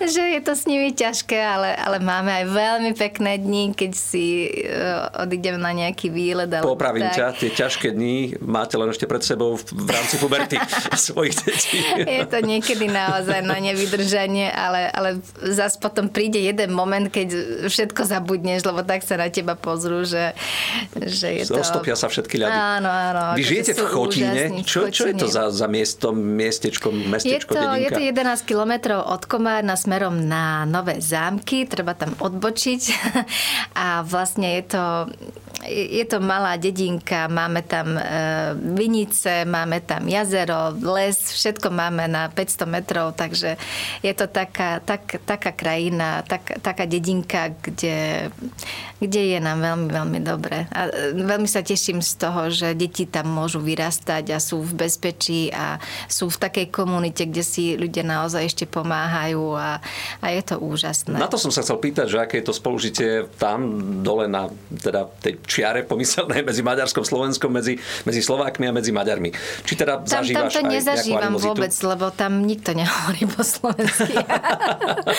že 0.00 0.22
je 0.36 0.40
to 0.40 0.52
s 0.56 0.64
nimi 0.64 0.96
ťažké, 0.96 1.36
ale, 1.36 1.76
ale 1.76 2.00
máme 2.00 2.32
aj 2.32 2.44
veľmi 2.48 2.92
pekné 2.96 3.36
dni, 3.36 3.76
keď 3.76 3.92
si 3.92 4.48
uh, 4.48 5.24
odídem 5.24 5.60
na 5.60 5.76
nejaký 5.76 6.08
výlet. 6.08 6.48
Popravím 6.64 7.08
tak. 7.12 7.16
ťa, 7.16 7.26
tie 7.36 7.50
ťažké 7.52 7.92
dni 7.92 8.40
máte 8.40 8.80
len 8.80 8.88
ešte 8.88 9.04
pred 9.04 9.20
sebou 9.20 9.60
v 9.60 9.88
rámci 9.90 10.16
puberty 10.16 10.56
svojich 11.08 11.36
detí. 11.44 11.78
je 12.00 12.24
to 12.24 12.38
niekedy 12.40 12.88
naozaj 12.88 13.44
na 13.44 13.60
nevydržanie, 13.60 14.48
ale, 14.48 14.88
ale 14.88 15.08
zase 15.44 15.76
potom 15.76 16.08
príde 16.08 16.40
jeden 16.40 16.72
moment, 16.72 17.08
keď 17.12 17.62
všetko 17.68 18.08
zabudneš, 18.08 18.64
lebo 18.64 18.80
tak 18.84 19.04
sa 19.04 19.20
na 19.20 19.28
teba 19.28 19.56
pozrú, 19.56 20.04
že, 20.08 20.32
že 20.96 21.42
je 21.42 21.44
to... 21.44 21.60
Roztopia 21.60 21.94
sa 21.96 22.08
všetky 22.08 22.40
ľady. 22.40 22.52
Áno, 22.52 22.88
áno. 22.88 23.22
Vy 23.36 23.42
žijete 23.44 23.72
v 23.76 23.84
Chotine. 23.84 24.42
Čo, 24.64 24.88
čo 24.88 25.10
je 25.10 25.14
to 25.16 25.26
za, 25.28 25.52
za 25.52 25.66
miesto, 25.68 26.12
miestečko, 26.12 26.88
mestečko, 26.92 27.52
je 27.52 27.58
to, 27.58 27.64
dedinka? 27.64 27.98
Je 28.00 28.12
to 28.12 28.22
11 28.22 28.48
kilometrov 28.48 29.00
od 29.04 29.22
Komár 29.28 29.62
na 29.64 29.76
smerom 29.90 30.22
na 30.22 30.62
Nové 30.70 31.02
zámky, 31.02 31.66
treba 31.66 31.98
tam 31.98 32.14
odbočiť. 32.14 32.82
A 33.82 34.06
vlastne 34.06 34.62
je 34.62 34.62
to 34.70 34.82
je 35.68 36.04
to 36.08 36.24
malá 36.24 36.56
dedinka, 36.56 37.28
máme 37.28 37.60
tam 37.62 37.96
e, 37.96 38.02
vinice, 38.56 39.44
máme 39.44 39.84
tam 39.84 40.08
jazero, 40.08 40.72
les, 40.80 41.16
všetko 41.16 41.68
máme 41.68 42.08
na 42.08 42.32
500 42.32 42.64
metrov, 42.64 43.12
takže 43.12 43.60
je 44.00 44.12
to 44.16 44.24
taká, 44.24 44.80
tak, 44.80 45.20
taká 45.28 45.52
krajina, 45.52 46.24
tak, 46.24 46.60
taká 46.64 46.88
dedinka, 46.88 47.52
kde, 47.60 48.30
kde 49.04 49.22
je 49.36 49.38
nám 49.40 49.60
veľmi, 49.60 49.88
veľmi 49.92 50.20
dobre. 50.24 50.64
A 50.72 50.88
e, 50.88 51.12
veľmi 51.12 51.48
sa 51.48 51.60
teším 51.60 52.00
z 52.00 52.12
toho, 52.16 52.48
že 52.48 52.72
deti 52.72 53.04
tam 53.04 53.28
môžu 53.28 53.60
vyrastať 53.60 54.32
a 54.32 54.38
sú 54.40 54.64
v 54.64 54.88
bezpečí 54.88 55.52
a 55.52 55.76
sú 56.08 56.32
v 56.32 56.40
takej 56.40 56.66
komunite, 56.72 57.28
kde 57.28 57.44
si 57.44 57.76
ľudia 57.76 58.02
naozaj 58.06 58.48
ešte 58.48 58.64
pomáhajú 58.64 59.60
a, 59.60 59.76
a 60.24 60.26
je 60.32 60.42
to 60.42 60.56
úžasné. 60.56 61.20
Na 61.20 61.28
to 61.28 61.36
som 61.36 61.52
sa 61.52 61.60
chcel 61.60 61.76
pýtať, 61.76 62.06
že 62.08 62.18
aké 62.18 62.40
je 62.40 62.48
to 62.48 62.54
spolužitie 62.56 63.28
tam 63.36 63.60
dole 64.00 64.24
na 64.24 64.48
teda 64.80 65.04
tej 65.20 65.49
čiare 65.50 65.82
pomyselné 65.82 66.42
medzi 66.48 66.62
Maďarskom, 66.62 67.02
Slovenskom, 67.02 67.50
medzi, 67.50 67.82
medzi 68.06 68.22
Slovákmi 68.22 68.70
a 68.70 68.72
medzi 68.72 68.94
Maďarmi. 68.94 69.34
Či 69.66 69.74
teda 69.74 70.06
tam, 70.06 70.22
zažívaš 70.22 70.54
tam 70.54 70.70
to 70.70 70.70
nezažívam 70.70 71.34
vôbec, 71.34 71.74
lebo 71.82 72.14
tam 72.14 72.46
nikto 72.46 72.70
nehovorí 72.70 73.26
po 73.26 73.42
slovensky. 73.42 74.14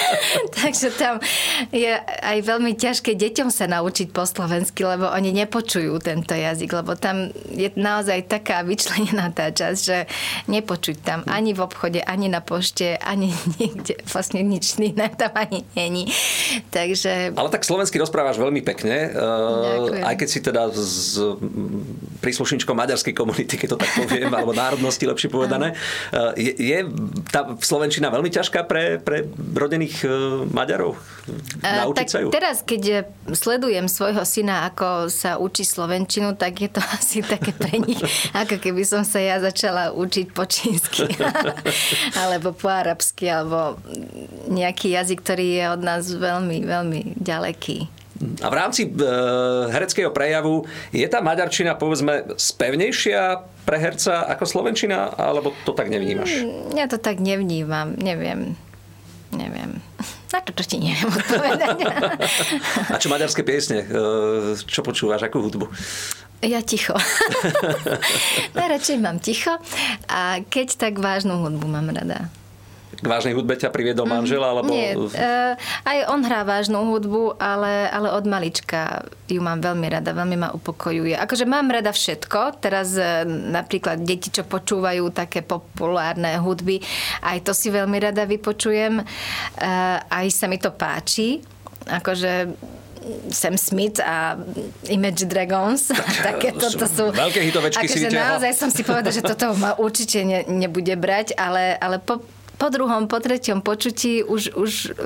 Takže 0.64 0.88
tam 0.96 1.20
je 1.76 1.92
aj 2.24 2.38
veľmi 2.40 2.80
ťažké 2.80 3.20
deťom 3.20 3.52
sa 3.52 3.68
naučiť 3.68 4.16
po 4.16 4.24
slovensky, 4.24 4.88
lebo 4.88 5.12
oni 5.12 5.36
nepočujú 5.36 6.00
tento 6.00 6.32
jazyk, 6.32 6.72
lebo 6.72 6.96
tam 6.96 7.30
je 7.52 7.68
naozaj 7.76 8.32
taká 8.32 8.64
vyčlenená 8.64 9.34
tá 9.36 9.52
časť, 9.52 9.80
že 9.82 9.98
nepočuť 10.48 10.98
tam 11.04 11.20
ani 11.28 11.52
v 11.52 11.60
obchode, 11.66 12.00
ani 12.00 12.32
na 12.32 12.40
pošte, 12.40 12.96
ani 13.02 13.34
nikde. 13.60 14.00
Vlastne 14.08 14.46
nič 14.46 14.78
iné 14.80 15.10
tam 15.14 15.34
ani 15.36 15.66
není. 15.76 16.08
Takže... 16.70 17.36
Ale 17.36 17.50
tak 17.50 17.68
slovensky 17.68 17.98
rozprávaš 17.98 18.38
veľmi 18.40 18.62
pekne. 18.62 19.12
Ďakujem. 19.12 20.04
Aj 20.06 20.16
keď 20.22 20.30
si 20.30 20.40
teda 20.46 20.70
s 20.70 21.18
príslušničkou 22.22 22.78
maďarskej 22.78 23.18
komunity, 23.18 23.58
keď 23.58 23.74
to 23.74 23.78
tak 23.82 23.90
poviem, 23.98 24.30
alebo 24.30 24.54
národnosti 24.54 25.02
lepšie 25.02 25.34
povedané. 25.34 25.74
Je, 26.38 26.54
je 26.54 26.78
tá 27.34 27.58
Slovenčina 27.58 28.14
veľmi 28.14 28.30
ťažká 28.30 28.70
pre, 28.70 29.02
pre 29.02 29.26
rodených 29.34 30.06
e, 30.06 30.08
Maďarov? 30.46 30.94
Naučiť 31.66 31.98
tak 31.98 32.14
sa 32.14 32.20
ju? 32.22 32.30
Teraz, 32.30 32.62
keď 32.62 33.10
sledujem 33.34 33.90
svojho 33.90 34.22
syna, 34.22 34.70
ako 34.70 35.10
sa 35.10 35.42
učí 35.42 35.66
Slovenčinu, 35.66 36.38
tak 36.38 36.62
je 36.62 36.70
to 36.70 36.82
asi 37.02 37.26
také 37.26 37.50
pre 37.58 37.82
nich, 37.82 37.98
ako 38.38 38.62
keby 38.62 38.86
som 38.86 39.02
sa 39.02 39.18
ja 39.18 39.42
začala 39.42 39.90
učiť 39.90 40.28
po 40.38 40.46
čínsky, 40.46 41.10
alebo 42.22 42.54
po 42.54 42.70
arabsky, 42.70 43.26
alebo 43.26 43.82
nejaký 44.54 44.94
jazyk, 44.94 45.26
ktorý 45.26 45.48
je 45.58 45.66
od 45.74 45.82
nás 45.82 46.06
veľmi, 46.14 46.62
veľmi 46.62 47.18
ďaleký. 47.18 48.02
A 48.42 48.48
v 48.48 48.56
rámci 48.56 48.82
e, 48.86 48.90
hereckého 49.74 50.14
prejavu 50.14 50.66
je 50.94 51.06
tá 51.10 51.22
maďarčina, 51.22 51.74
povedzme, 51.76 52.38
spevnejšia 52.38 53.42
pre 53.66 53.78
herca 53.78 54.26
ako 54.30 54.44
slovenčina, 54.46 55.14
alebo 55.18 55.54
to 55.66 55.74
tak 55.74 55.90
nevnímaš? 55.90 56.46
Mm, 56.46 56.78
ja 56.78 56.86
to 56.86 56.98
tak 57.02 57.18
nevnímam, 57.18 57.98
neviem. 57.98 58.54
Neviem. 59.32 59.80
Na 60.36 60.44
to, 60.44 60.52
to 60.52 60.64
ti 60.64 60.76
neviem 60.80 61.08
odpovedať. 61.08 61.78
A 62.94 63.00
čo 63.00 63.08
maďarské 63.08 63.48
piesne? 63.48 63.88
E, 63.88 64.60
čo 64.60 64.84
počúvaš, 64.84 65.24
akú 65.24 65.40
hudbu? 65.40 65.72
Ja 66.42 66.60
ticho. 66.66 66.98
Najradšej 68.58 68.98
mám 68.98 69.22
ticho 69.22 69.62
a 70.10 70.42
keď 70.50 70.74
tak 70.74 70.98
vážnu 70.98 71.38
hudbu 71.38 71.70
mám 71.70 71.94
rada. 71.94 72.34
K 73.02 73.06
vážnej 73.10 73.34
hudbe 73.34 73.58
ťa 73.58 73.74
priviedol 73.74 74.06
mm, 74.06 74.14
manžel? 74.14 74.42
Alebo... 74.46 74.70
Nie, 74.70 74.94
uh, 74.94 75.58
aj 75.84 75.98
on 76.14 76.22
hrá 76.22 76.46
vážnu 76.46 76.86
hudbu, 76.86 77.42
ale, 77.42 77.90
ale 77.90 78.14
od 78.14 78.26
malička 78.30 79.10
ju 79.26 79.42
mám 79.42 79.58
veľmi 79.60 79.90
rada, 79.90 80.14
veľmi 80.14 80.38
ma 80.38 80.50
upokojuje. 80.54 81.18
Akože 81.18 81.50
mám 81.50 81.68
rada 81.74 81.90
všetko, 81.90 82.62
teraz 82.62 82.94
uh, 82.94 83.26
napríklad 83.28 84.06
deti, 84.06 84.30
čo 84.30 84.46
počúvajú 84.46 85.10
také 85.10 85.42
populárne 85.42 86.38
hudby, 86.38 86.80
aj 87.26 87.42
to 87.42 87.58
si 87.58 87.74
veľmi 87.74 87.98
rada 87.98 88.30
vypočujem, 88.30 89.02
uh, 89.02 89.98
aj 90.06 90.26
sa 90.30 90.46
mi 90.46 90.62
to 90.62 90.70
páči. 90.70 91.42
Akože 91.82 92.54
Sam 93.30 93.58
Smith 93.58 93.98
a 93.98 94.38
Image 94.90 95.26
Dragons. 95.26 95.90
Také 96.30 96.54
to, 96.54 96.70
to 96.70 96.86
sú... 96.86 97.04
Veľké 97.10 97.42
hitovečky 97.50 97.86
si 97.90 98.06
akože 98.06 98.14
naozaj 98.14 98.52
som 98.54 98.70
si 98.70 98.86
povedala, 98.86 99.14
že 99.14 99.26
toto 99.26 99.58
ma 99.58 99.74
určite 99.82 100.22
ne, 100.22 100.46
nebude 100.46 100.94
brať, 100.94 101.34
ale, 101.34 101.74
ale 101.82 101.98
po, 101.98 102.22
po 102.62 102.70
druhom, 102.70 103.10
po 103.10 103.18
treťom 103.18 103.66
počutí 103.66 104.22
už, 104.22 104.54
už 104.54 104.94
uh, 104.94 105.02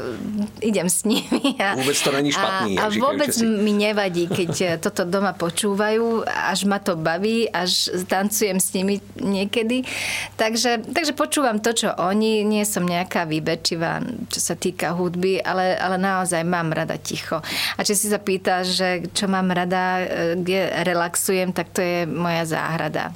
idem 0.60 0.92
s 0.92 1.08
nimi. 1.08 1.56
A, 1.56 1.80
vôbec 1.80 1.96
to 1.96 2.12
není 2.12 2.36
špatný. 2.36 2.76
A, 2.76 2.92
a 2.92 2.92
vôbec 2.92 3.32
si. 3.32 3.48
mi 3.48 3.72
nevadí, 3.72 4.28
keď 4.28 4.52
eh, 4.60 4.76
toto 4.76 5.08
doma 5.08 5.32
počúvajú, 5.32 6.28
až 6.28 6.68
ma 6.68 6.84
to 6.84 7.00
baví, 7.00 7.48
až 7.48 7.96
tancujem 8.12 8.60
s 8.60 8.76
nimi 8.76 9.00
niekedy. 9.16 9.88
Takže, 10.36 10.84
takže 10.92 11.16
počúvam 11.16 11.64
to, 11.64 11.72
čo 11.72 11.96
oni. 11.96 12.44
Nie 12.44 12.68
som 12.68 12.84
nejaká 12.84 13.24
výbečivá, 13.24 14.04
čo 14.28 14.44
sa 14.44 14.60
týka 14.60 14.92
hudby, 14.92 15.40
ale, 15.40 15.80
ale 15.80 15.96
naozaj 15.96 16.44
mám 16.44 16.76
rada 16.76 17.00
ticho. 17.00 17.40
A 17.80 17.80
či 17.88 17.96
si 17.96 18.12
sa 18.12 18.20
pýta, 18.20 18.68
že 18.68 19.08
čo 19.16 19.32
mám 19.32 19.48
rada, 19.56 20.04
eh, 20.04 20.36
kde 20.36 20.84
relaxujem, 20.84 21.56
tak 21.56 21.72
to 21.72 21.80
je 21.80 22.04
moja 22.04 22.44
záhrada 22.44 23.16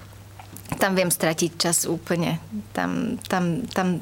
tam 0.77 0.93
viem 0.93 1.09
stratiť 1.09 1.51
čas 1.57 1.89
úplne. 1.89 2.37
Tam, 2.75 3.17
tam, 3.25 3.65
tam, 3.73 3.97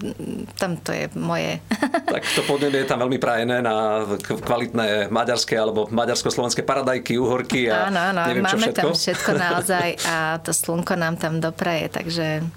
tam 0.59 0.71
to 0.83 0.91
je 0.91 1.07
moje. 1.15 1.63
Tak 2.07 2.23
to 2.23 2.41
podnebie 2.47 2.81
je 2.83 2.89
tam 2.89 3.03
veľmi 3.03 3.19
prajené 3.19 3.59
na 3.59 4.07
kvalitné 4.23 5.11
maďarské 5.11 5.59
alebo 5.59 5.91
maďarsko-slovenské 5.91 6.63
paradajky, 6.63 7.19
uhorky 7.19 7.67
a 7.67 7.91
áno, 7.91 7.99
áno, 7.99 8.21
neviem 8.31 8.47
máme 8.47 8.55
čo 8.55 8.63
všetko. 8.63 8.79
tam 8.79 8.87
všetko 8.95 9.31
naozaj 9.35 9.87
a 10.11 10.15
to 10.39 10.51
slnko 10.55 10.93
nám 10.95 11.19
tam 11.19 11.43
dopraje, 11.43 11.91
takže 11.91 12.47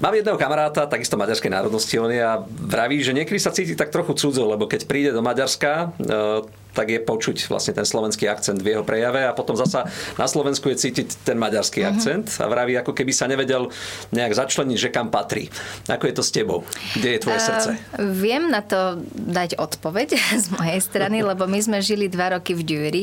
Mám 0.00 0.16
jedného 0.16 0.40
kamaráta, 0.40 0.88
takisto 0.88 1.20
maďarskej 1.20 1.52
národnosti, 1.52 1.92
on 2.00 2.08
je 2.08 2.24
a 2.24 2.40
vraví, 2.48 3.04
že 3.04 3.12
niekedy 3.12 3.36
sa 3.36 3.52
cíti 3.52 3.76
tak 3.76 3.92
trochu 3.92 4.16
cudzo, 4.16 4.48
lebo 4.48 4.64
keď 4.64 4.88
príde 4.88 5.12
do 5.12 5.20
Maďarska, 5.20 5.92
e, 6.00 6.48
tak 6.72 6.88
je 6.88 7.04
počuť 7.04 7.52
vlastne 7.52 7.76
ten 7.76 7.84
slovenský 7.84 8.24
akcent 8.24 8.64
v 8.64 8.72
jeho 8.72 8.84
prejave 8.86 9.28
a 9.28 9.36
potom 9.36 9.60
zasa 9.60 9.92
na 10.16 10.24
Slovensku 10.24 10.72
je 10.72 10.88
cítiť 10.88 11.20
ten 11.20 11.36
maďarský 11.36 11.84
uh-huh. 11.84 11.92
akcent 11.92 12.32
a 12.40 12.48
vraví, 12.48 12.80
ako 12.80 12.96
keby 12.96 13.12
sa 13.12 13.28
nevedel 13.28 13.68
nejak 14.08 14.32
začleniť, 14.32 14.78
že 14.80 14.88
kam 14.88 15.12
patrí. 15.12 15.52
Ako 15.84 16.08
je 16.08 16.14
to 16.16 16.24
s 16.24 16.32
tebou? 16.32 16.64
Kde 16.96 17.18
je 17.18 17.20
tvoje 17.20 17.36
uh, 17.36 17.44
srdce? 17.44 17.70
Viem 18.00 18.48
na 18.48 18.64
to 18.64 19.04
dať 19.12 19.60
odpoveď 19.60 20.16
z 20.44 20.48
mojej 20.56 20.80
strany, 20.80 21.20
lebo 21.30 21.44
my 21.44 21.60
sme 21.60 21.84
žili 21.84 22.08
dva 22.08 22.40
roky 22.40 22.56
v 22.56 22.62
Dury 22.64 23.02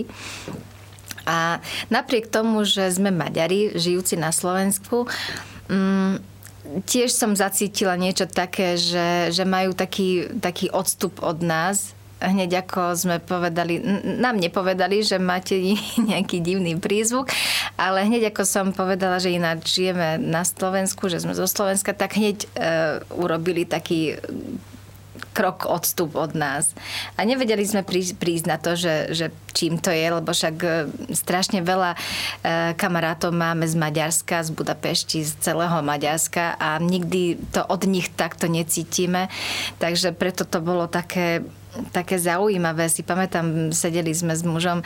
a 1.28 1.60
napriek 1.94 2.32
tomu, 2.32 2.64
že 2.64 2.90
sme 2.90 3.14
Maďari, 3.14 3.76
žijúci 3.76 4.16
na 4.16 4.32
Slovensku, 4.32 5.06
um, 5.68 6.18
tiež 6.86 7.14
som 7.14 7.34
zacítila 7.34 7.96
niečo 7.96 8.28
také, 8.28 8.76
že, 8.76 9.32
že 9.32 9.44
majú 9.48 9.74
taký, 9.74 10.28
taký 10.40 10.68
odstup 10.72 11.24
od 11.24 11.40
nás, 11.42 11.98
hneď 12.18 12.66
ako 12.66 12.98
sme 12.98 13.18
povedali, 13.22 13.78
nám 14.18 14.42
nepovedali, 14.42 15.06
že 15.06 15.22
máte 15.22 15.58
nejaký 16.10 16.42
divný 16.42 16.78
prízvuk, 16.78 17.30
ale 17.78 18.06
hneď 18.06 18.34
ako 18.34 18.44
som 18.44 18.66
povedala, 18.74 19.22
že 19.22 19.34
ináč 19.34 19.78
žijeme 19.78 20.18
na 20.18 20.42
Slovensku, 20.42 21.10
že 21.10 21.22
sme 21.22 21.38
zo 21.38 21.46
Slovenska, 21.46 21.94
tak 21.94 22.18
hneď 22.18 22.38
uh, 22.58 23.02
urobili 23.14 23.64
taký 23.70 24.18
krok 25.38 25.70
odstup 25.70 26.18
od 26.18 26.34
nás. 26.34 26.74
A 27.14 27.22
nevedeli 27.22 27.62
sme 27.62 27.86
prísť 27.86 28.46
na 28.50 28.58
to, 28.58 28.74
že, 28.74 29.14
že 29.14 29.26
čím 29.54 29.78
to 29.78 29.94
je, 29.94 30.10
lebo 30.10 30.34
však 30.34 30.56
e, 30.66 30.70
strašne 31.14 31.62
veľa 31.62 31.94
e, 31.94 31.98
kamarátov 32.74 33.30
máme 33.30 33.70
z 33.70 33.78
Maďarska, 33.78 34.42
z 34.42 34.50
Budapešti, 34.58 35.22
z 35.22 35.38
celého 35.38 35.78
Maďarska 35.86 36.58
a 36.58 36.82
nikdy 36.82 37.38
to 37.54 37.62
od 37.62 37.86
nich 37.86 38.10
takto 38.10 38.50
necítime. 38.50 39.30
Takže 39.78 40.18
preto 40.18 40.42
to 40.42 40.58
bolo 40.58 40.90
také, 40.90 41.46
také 41.94 42.18
zaujímavé. 42.18 42.90
Si 42.90 43.06
pamätám, 43.06 43.70
sedeli 43.70 44.18
sme 44.18 44.34
s 44.34 44.42
mužom 44.42 44.82
e, 44.82 44.86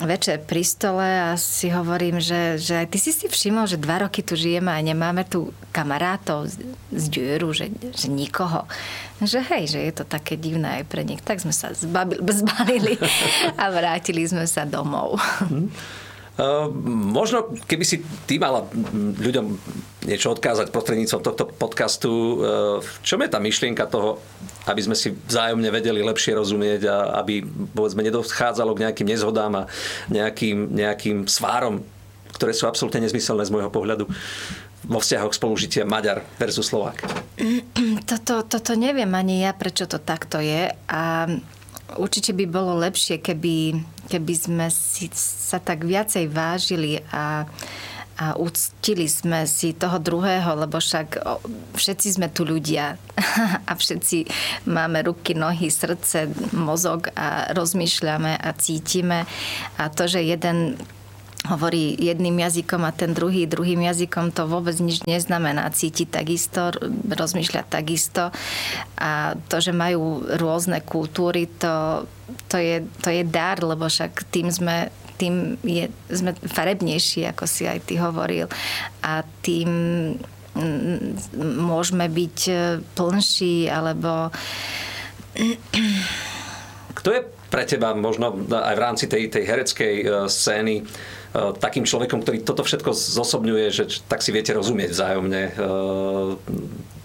večer 0.00 0.40
pri 0.40 0.64
stole 0.64 1.04
a 1.04 1.36
si 1.36 1.68
hovorím, 1.68 2.20
že, 2.20 2.56
že 2.56 2.88
ty 2.88 2.96
si 2.96 3.12
si 3.12 3.28
všimol, 3.28 3.68
že 3.68 3.80
dva 3.80 4.04
roky 4.04 4.24
tu 4.24 4.36
žijeme 4.36 4.72
a 4.72 4.80
nemáme 4.80 5.28
tu 5.28 5.52
kamarátov 5.70 6.48
z, 6.48 6.64
z 6.92 7.04
Džúru, 7.08 7.52
že, 7.52 7.68
že 7.92 8.08
nikoho. 8.08 8.64
Že 9.20 9.40
hej, 9.52 9.64
že 9.76 9.80
je 9.84 9.92
to 9.92 10.04
také 10.08 10.40
divné 10.40 10.80
aj 10.80 10.84
pre 10.88 11.04
nich. 11.04 11.20
Tak 11.20 11.44
sme 11.44 11.52
sa 11.52 11.76
zbabili, 11.76 12.20
zbalili 12.40 12.94
a 13.60 13.64
vrátili 13.68 14.24
sme 14.24 14.48
sa 14.48 14.64
domov. 14.64 15.20
Hmm. 15.44 15.68
Uh, 16.40 16.72
možno, 17.12 17.52
keby 17.68 17.84
si 17.84 18.00
ty 18.24 18.40
mala 18.40 18.64
ľuďom 19.20 19.60
niečo 20.08 20.32
odkázať 20.32 20.72
prostredníctvom 20.72 21.20
tohto 21.20 21.44
podcastu, 21.52 22.08
uh, 22.08 22.34
v 22.80 22.90
čom 23.04 23.20
je 23.20 23.28
tá 23.28 23.36
myšlienka 23.36 23.84
toho, 23.84 24.24
aby 24.64 24.80
sme 24.80 24.96
si 24.96 25.12
vzájomne 25.12 25.68
vedeli 25.68 26.00
lepšie 26.00 26.32
rozumieť 26.40 26.88
a 26.88 27.20
aby 27.20 27.44
povedzme 27.76 28.00
nedochádzalo 28.08 28.72
k 28.72 28.88
nejakým 28.88 29.08
nezhodám 29.12 29.52
a 29.52 29.62
nejakým, 30.08 30.72
nejakým 30.72 31.28
svárom, 31.28 31.84
ktoré 32.32 32.56
sú 32.56 32.64
absolútne 32.64 33.04
nezmyselné 33.04 33.44
z 33.44 33.52
môjho 33.52 33.68
pohľadu 33.68 34.08
vo 34.88 34.96
vzťahoch 34.96 35.36
spolužitia 35.36 35.84
Maďar 35.84 36.24
versus 36.40 36.72
Slovák? 36.72 37.04
Toto, 38.10 38.42
toto 38.48 38.72
neviem 38.74 39.12
ani 39.12 39.44
ja, 39.44 39.52
prečo 39.52 39.84
to 39.84 40.00
takto 40.00 40.40
je 40.40 40.72
a 40.88 41.28
určite 41.98 42.34
by 42.34 42.44
bolo 42.46 42.78
lepšie, 42.78 43.18
keby, 43.22 43.80
keby 44.10 44.34
sme 44.34 44.66
si 44.74 45.06
sa 45.14 45.62
tak 45.62 45.86
viacej 45.86 46.26
vážili 46.26 46.98
a, 47.14 47.46
a 48.18 48.26
uctili 48.34 49.06
sme 49.06 49.46
si 49.46 49.70
toho 49.70 50.02
druhého, 50.02 50.58
lebo 50.58 50.82
však 50.82 51.22
všetci 51.78 52.18
sme 52.18 52.26
tu 52.34 52.42
ľudia 52.42 52.98
a 53.70 53.72
všetci 53.78 54.26
máme 54.66 55.06
ruky, 55.06 55.38
nohy, 55.38 55.70
srdce, 55.70 56.26
mozog 56.50 57.14
a 57.14 57.54
rozmýšľame 57.54 58.34
a 58.34 58.50
cítime. 58.58 59.30
A 59.78 59.86
to, 59.86 60.10
že 60.10 60.26
jeden 60.26 60.74
hovorí 61.48 61.96
jedným 61.96 62.36
jazykom 62.36 62.84
a 62.84 62.92
ten 62.92 63.16
druhý 63.16 63.48
druhým 63.48 63.80
jazykom, 63.80 64.36
to 64.36 64.44
vôbec 64.44 64.76
nič 64.76 65.00
neznamená. 65.08 65.72
Cíti 65.72 66.04
takisto, 66.04 66.74
rozmýšľa 67.08 67.62
takisto 67.64 68.28
a 69.00 69.32
to, 69.48 69.56
že 69.62 69.72
majú 69.72 70.20
rôzne 70.36 70.84
kultúry, 70.84 71.48
to, 71.48 72.04
to, 72.52 72.60
je, 72.60 72.84
to 73.00 73.08
je 73.08 73.24
dar, 73.24 73.56
lebo 73.64 73.88
však 73.88 74.28
tým 74.28 74.52
sme 74.52 74.92
tým 75.20 75.60
je, 75.60 75.92
sme 76.08 76.32
farebnejší, 76.32 77.28
ako 77.28 77.44
si 77.44 77.68
aj 77.68 77.84
ty 77.84 78.00
hovoril. 78.00 78.48
A 79.04 79.20
tým 79.44 79.68
môžeme 81.60 82.08
byť 82.08 82.38
e, 82.48 82.54
plnší, 82.96 83.68
alebo... 83.68 84.32
Kto 86.90 87.08
je 87.14 87.20
pre 87.50 87.62
teba 87.66 87.94
možno 87.94 88.34
aj 88.50 88.74
v 88.74 88.82
rámci 88.82 89.04
tej, 89.06 89.30
tej 89.30 89.44
hereckej 89.46 89.94
e, 90.02 90.04
scény 90.26 90.82
Eh, 91.30 91.54
takým 91.62 91.86
človekom, 91.86 92.26
ktorý 92.26 92.42
toto 92.42 92.66
všetko 92.66 92.90
zosobňuje, 92.90 93.70
že 93.70 94.02
tak 94.10 94.18
si 94.18 94.34
viete 94.34 94.50
rozumieť 94.50 94.90
vzájomne 94.90 95.42
eh, 95.46 95.52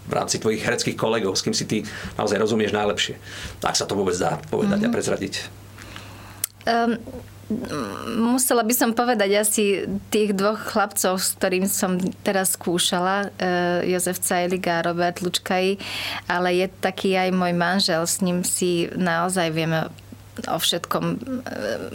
v 0.09 0.13
rámci 0.13 0.41
tvojich 0.41 0.65
hereckých 0.65 0.97
kolegov, 0.97 1.37
s 1.37 1.45
kým 1.45 1.53
si 1.53 1.69
ty 1.69 1.85
naozaj 2.17 2.41
rozumieš 2.41 2.73
najlepšie. 2.73 3.21
Tak 3.61 3.77
sa 3.77 3.85
to 3.85 3.93
vôbec 3.93 4.17
dá 4.17 4.41
povedať 4.49 4.81
mm-hmm. 4.81 4.89
a 4.89 4.89
mhm. 4.89 4.95
prezradiť. 4.97 5.33
Um, 6.65 6.97
musela 8.17 8.65
by 8.65 8.73
som 8.73 8.97
povedať 8.97 9.29
asi 9.37 9.85
tých 10.09 10.33
dvoch 10.33 10.57
chlapcov, 10.57 11.21
s 11.21 11.37
ktorým 11.37 11.69
som 11.69 12.01
teraz 12.25 12.57
skúšala, 12.57 13.29
eh, 13.37 13.85
Jozef 13.93 14.17
Cajlik 14.17 14.65
a 14.65 14.81
Robert 14.81 15.21
Lučkaj, 15.21 15.77
ale 16.25 16.49
je 16.57 16.67
taký 16.81 17.13
aj 17.13 17.29
môj 17.29 17.53
manžel, 17.53 18.01
s 18.01 18.17
ním 18.25 18.41
si 18.41 18.89
naozaj 18.97 19.53
vieme 19.53 19.93
o 20.47 20.57
všetkom, 20.59 21.03
e, 21.05 21.15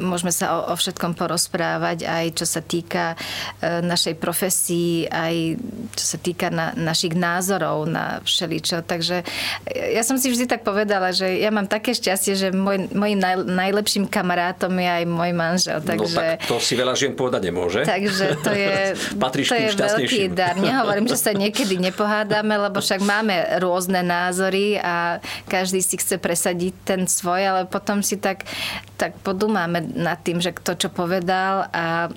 môžeme 0.01 0.33
sa 0.33 0.57
o, 0.57 0.73
o 0.73 0.75
všetkom 0.77 1.17
porozprávať, 1.17 2.09
aj 2.09 2.27
čo 2.41 2.47
sa 2.47 2.61
týka 2.65 3.15
e, 3.61 3.81
našej 3.85 4.17
profesii, 4.17 5.09
aj 5.09 5.61
čo 5.97 6.05
sa 6.05 6.19
týka 6.21 6.49
na, 6.49 6.73
našich 6.77 7.13
názorov 7.13 7.89
na 7.89 8.25
všeličo. 8.25 8.85
Takže 8.85 9.25
ja 9.73 10.03
som 10.07 10.17
si 10.17 10.33
vždy 10.33 10.49
tak 10.49 10.63
povedala, 10.63 11.13
že 11.13 11.41
ja 11.41 11.53
mám 11.53 11.69
také 11.69 11.93
šťastie, 11.93 12.35
že 12.37 12.49
môj, 12.55 12.91
môjim 12.95 13.19
naj, 13.19 13.45
najlepším 13.45 14.05
kamarátom 14.07 14.73
je 14.77 14.89
aj 14.89 15.05
môj 15.09 15.33
manžel. 15.35 15.79
No 15.83 15.89
takže, 15.89 16.17
no 16.17 16.39
tak 16.39 16.49
to 16.49 16.57
si 16.63 16.75
veľa 16.77 16.95
žien 16.97 17.13
povedať 17.17 17.41
nemôže. 17.51 17.81
Takže 17.85 18.27
to 18.41 18.53
je, 18.55 18.77
to 19.51 19.57
je 19.57 19.69
veľký 19.75 20.23
dar. 20.33 20.55
Nehovorím, 20.57 21.11
že 21.11 21.19
sa 21.19 21.33
niekedy 21.35 21.77
nepohádame, 21.81 22.55
lebo 22.57 22.79
však 22.79 23.03
máme 23.03 23.61
rôzne 23.61 24.01
názory 24.07 24.79
a 24.79 25.19
každý 25.51 25.83
si 25.83 25.99
chce 25.99 26.17
presadiť 26.17 26.75
ten 26.87 27.01
svoj, 27.11 27.41
ale 27.43 27.61
potom 27.67 28.05
si 28.05 28.17
tak 28.21 28.30
tak, 28.31 28.47
tak 28.95 29.13
podúmame 29.27 29.83
nad 29.83 30.23
tým, 30.23 30.39
že 30.39 30.55
kto 30.55 30.79
čo 30.79 30.89
povedal 30.95 31.67
a 31.75 32.15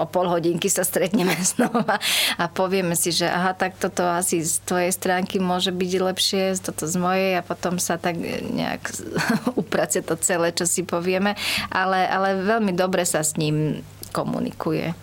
o 0.00 0.04
pol 0.08 0.28
hodinky 0.28 0.68
sa 0.68 0.84
stretneme 0.84 1.32
znova 1.56 1.96
a 2.36 2.44
povieme 2.48 2.96
si, 2.96 3.12
že 3.14 3.28
aha, 3.28 3.56
tak 3.56 3.76
toto 3.80 4.04
asi 4.04 4.44
z 4.44 4.60
tvojej 4.64 4.92
stránky 4.92 5.40
môže 5.40 5.72
byť 5.72 5.92
lepšie, 6.00 6.42
toto 6.60 6.84
z 6.84 6.96
mojej 7.00 7.32
a 7.40 7.46
potom 7.46 7.80
sa 7.80 7.96
tak 7.96 8.18
nejak 8.20 8.82
uprace 9.60 10.04
to 10.04 10.16
celé, 10.20 10.52
čo 10.52 10.68
si 10.68 10.84
povieme. 10.84 11.36
Ale, 11.72 12.04
ale 12.08 12.44
veľmi 12.44 12.72
dobre 12.76 13.04
sa 13.08 13.24
s 13.24 13.36
ním 13.40 13.80
komunikuje. 14.14 14.94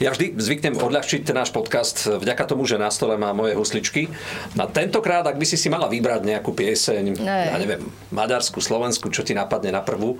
Ja 0.00 0.10
vždy 0.10 0.40
zvyknem 0.40 0.80
odľahčiť 0.80 1.28
ten 1.28 1.36
náš 1.36 1.52
podcast 1.52 2.08
vďaka 2.08 2.48
tomu, 2.48 2.64
že 2.64 2.80
na 2.80 2.88
stole 2.88 3.20
má 3.20 3.36
moje 3.36 3.52
husličky. 3.52 4.08
A 4.56 4.64
tentokrát, 4.64 5.28
ak 5.28 5.36
by 5.36 5.44
si 5.44 5.60
si 5.60 5.68
mala 5.68 5.92
vybrať 5.92 6.24
nejakú 6.24 6.56
pieseň, 6.56 7.04
ne. 7.20 7.40
ja 7.52 7.56
neviem, 7.60 7.84
maďarsku, 8.08 8.64
slovensku, 8.64 9.12
čo 9.12 9.20
ti 9.20 9.36
napadne 9.36 9.76
na 9.76 9.84
prvú, 9.84 10.16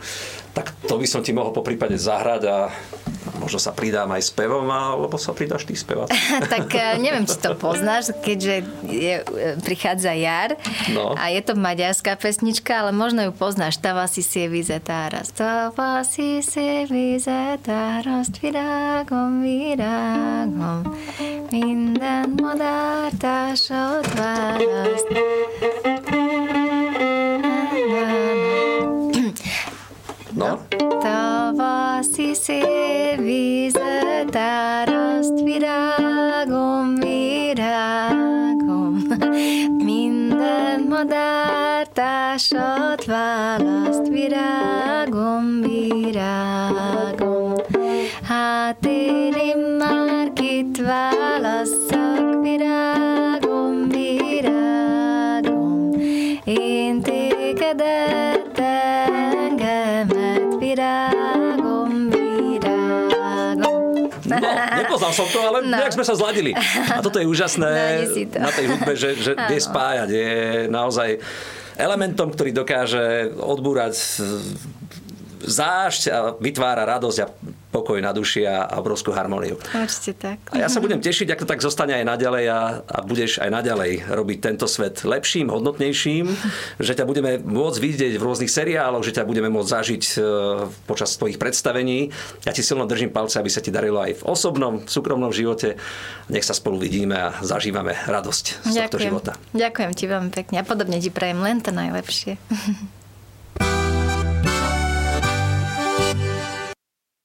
tak 0.53 0.77
to 0.85 1.01
by 1.01 1.09
som 1.09 1.25
ti 1.25 1.33
mohol 1.33 1.57
po 1.57 1.64
prípade 1.64 1.97
zahrať 1.97 2.42
a 2.45 2.57
možno 3.40 3.59
sa 3.59 3.73
pridám 3.75 4.12
aj 4.12 4.23
s 4.23 4.31
pevom, 4.31 4.68
alebo 4.68 5.16
sa 5.16 5.33
pridáš 5.33 5.64
ty 5.64 5.75
spevať. 5.75 6.12
tak 6.53 6.68
e, 6.71 7.03
neviem, 7.03 7.25
či 7.25 7.40
to 7.40 7.57
poznáš, 7.57 8.14
keďže 8.23 8.55
je, 8.87 9.14
e, 9.25 9.57
prichádza 9.64 10.12
jar 10.14 10.55
no. 10.92 11.16
a 11.16 11.33
je 11.33 11.40
to 11.40 11.59
maďarská 11.59 12.14
pesnička, 12.21 12.87
ale 12.87 12.90
možno 12.95 13.27
ju 13.27 13.33
poznáš. 13.35 13.81
Tava 13.81 14.07
si 14.07 14.21
si 14.21 14.47
vizetáras. 14.47 15.33
Tava 15.35 16.05
si 16.07 16.45
si 16.45 16.87
vizetáras, 16.87 18.31
virágom, 19.23 19.41
virágom. 19.41 20.81
Minden 21.51 22.35
madártársad 22.43 24.15
választ. 24.17 25.09
No. 30.35 30.57
Tavaszi 31.01 32.35
szél 32.35 33.17
vizet 33.17 34.37
áraszt, 34.37 35.43
virágom, 35.43 36.95
virágom. 36.95 39.03
Minden 39.85 40.87
madár 40.89 41.89
társat 41.89 43.05
választ, 43.05 44.09
virágom, 44.09 45.61
virágom. 45.61 46.91
Én 48.62 49.59
már 49.79 50.33
kit 50.33 50.79
válasszak, 50.79 52.42
virágom, 52.42 53.88
virágom. 53.90 55.90
Én 56.44 57.03
tégedet 57.03 58.55
virágom, 60.62 61.90
virágom. 62.07 63.83
No, 64.31 64.38
nepoznal 64.79 65.11
som 65.11 65.27
to, 65.27 65.42
ale 65.42 65.66
no. 65.66 65.83
nejak 65.83 65.98
sme 65.98 66.07
sa 66.07 66.14
zladili. 66.14 66.55
A 66.87 67.03
toto 67.03 67.18
je 67.18 67.27
úžasné 67.27 68.07
na 68.38 68.51
tej 68.55 68.70
hudbe, 68.70 68.94
že, 68.94 69.18
že 69.18 69.35
vie 69.51 69.59
spájať. 69.59 70.07
Je 70.07 70.31
naozaj 70.70 71.18
elementom, 71.75 72.31
ktorý 72.31 72.55
dokáže 72.55 73.35
odbúrať 73.42 74.22
zášť 75.42 76.03
a 76.14 76.38
vytvára 76.38 76.87
radosť 76.87 77.18
a 77.18 77.27
pokoj 77.73 77.97
na 78.05 78.13
duši 78.13 78.45
a 78.45 78.69
obrovskú 78.77 79.17
harmóniu. 79.17 79.57
Určite 79.73 80.13
tak. 80.13 80.39
A 80.53 80.61
ja 80.61 80.69
sa 80.69 80.79
budem 80.85 81.01
tešiť, 81.01 81.33
ak 81.33 81.41
to 81.43 81.49
tak 81.49 81.65
zostane 81.65 81.97
aj 81.97 82.05
naďalej 82.05 82.45
a, 82.53 82.61
a 82.85 82.99
budeš 83.01 83.41
aj 83.41 83.49
naďalej 83.49 84.05
robiť 84.13 84.39
tento 84.45 84.69
svet 84.69 85.01
lepším, 85.09 85.49
hodnotnejším, 85.49 86.29
že 86.87 86.93
ťa 86.93 87.09
budeme 87.09 87.41
môcť 87.41 87.79
vidieť 87.81 88.15
v 88.21 88.23
rôznych 88.23 88.53
seriáloch, 88.53 89.01
že 89.01 89.17
ťa 89.17 89.25
budeme 89.25 89.49
môcť 89.49 89.71
zažiť 89.73 90.03
e, 90.05 90.15
počas 90.85 91.17
tvojich 91.17 91.41
predstavení. 91.41 92.13
Ja 92.45 92.53
ti 92.53 92.61
silno 92.61 92.85
držím 92.85 93.09
palce, 93.09 93.41
aby 93.41 93.49
sa 93.49 93.65
ti 93.65 93.73
darilo 93.73 94.05
aj 94.05 94.21
v 94.21 94.23
osobnom, 94.29 94.85
v 94.85 94.91
súkromnom 94.93 95.33
živote. 95.33 95.81
Nech 96.29 96.45
sa 96.45 96.53
spolu 96.53 96.77
vidíme 96.77 97.17
a 97.17 97.41
zažívame 97.41 97.97
radosť 98.05 98.45
z 98.45 98.77
Ďakujem. 98.77 98.85
tohto 98.85 98.99
života. 99.01 99.33
Ďakujem 99.57 99.91
ti 99.97 100.05
veľmi 100.05 100.31
pekne 100.31 100.57
a 100.61 100.65
podobne 100.69 101.01
ti 101.01 101.09
prajem 101.09 101.41
len 101.41 101.65
to 101.65 101.73
najlepšie. 101.73 102.37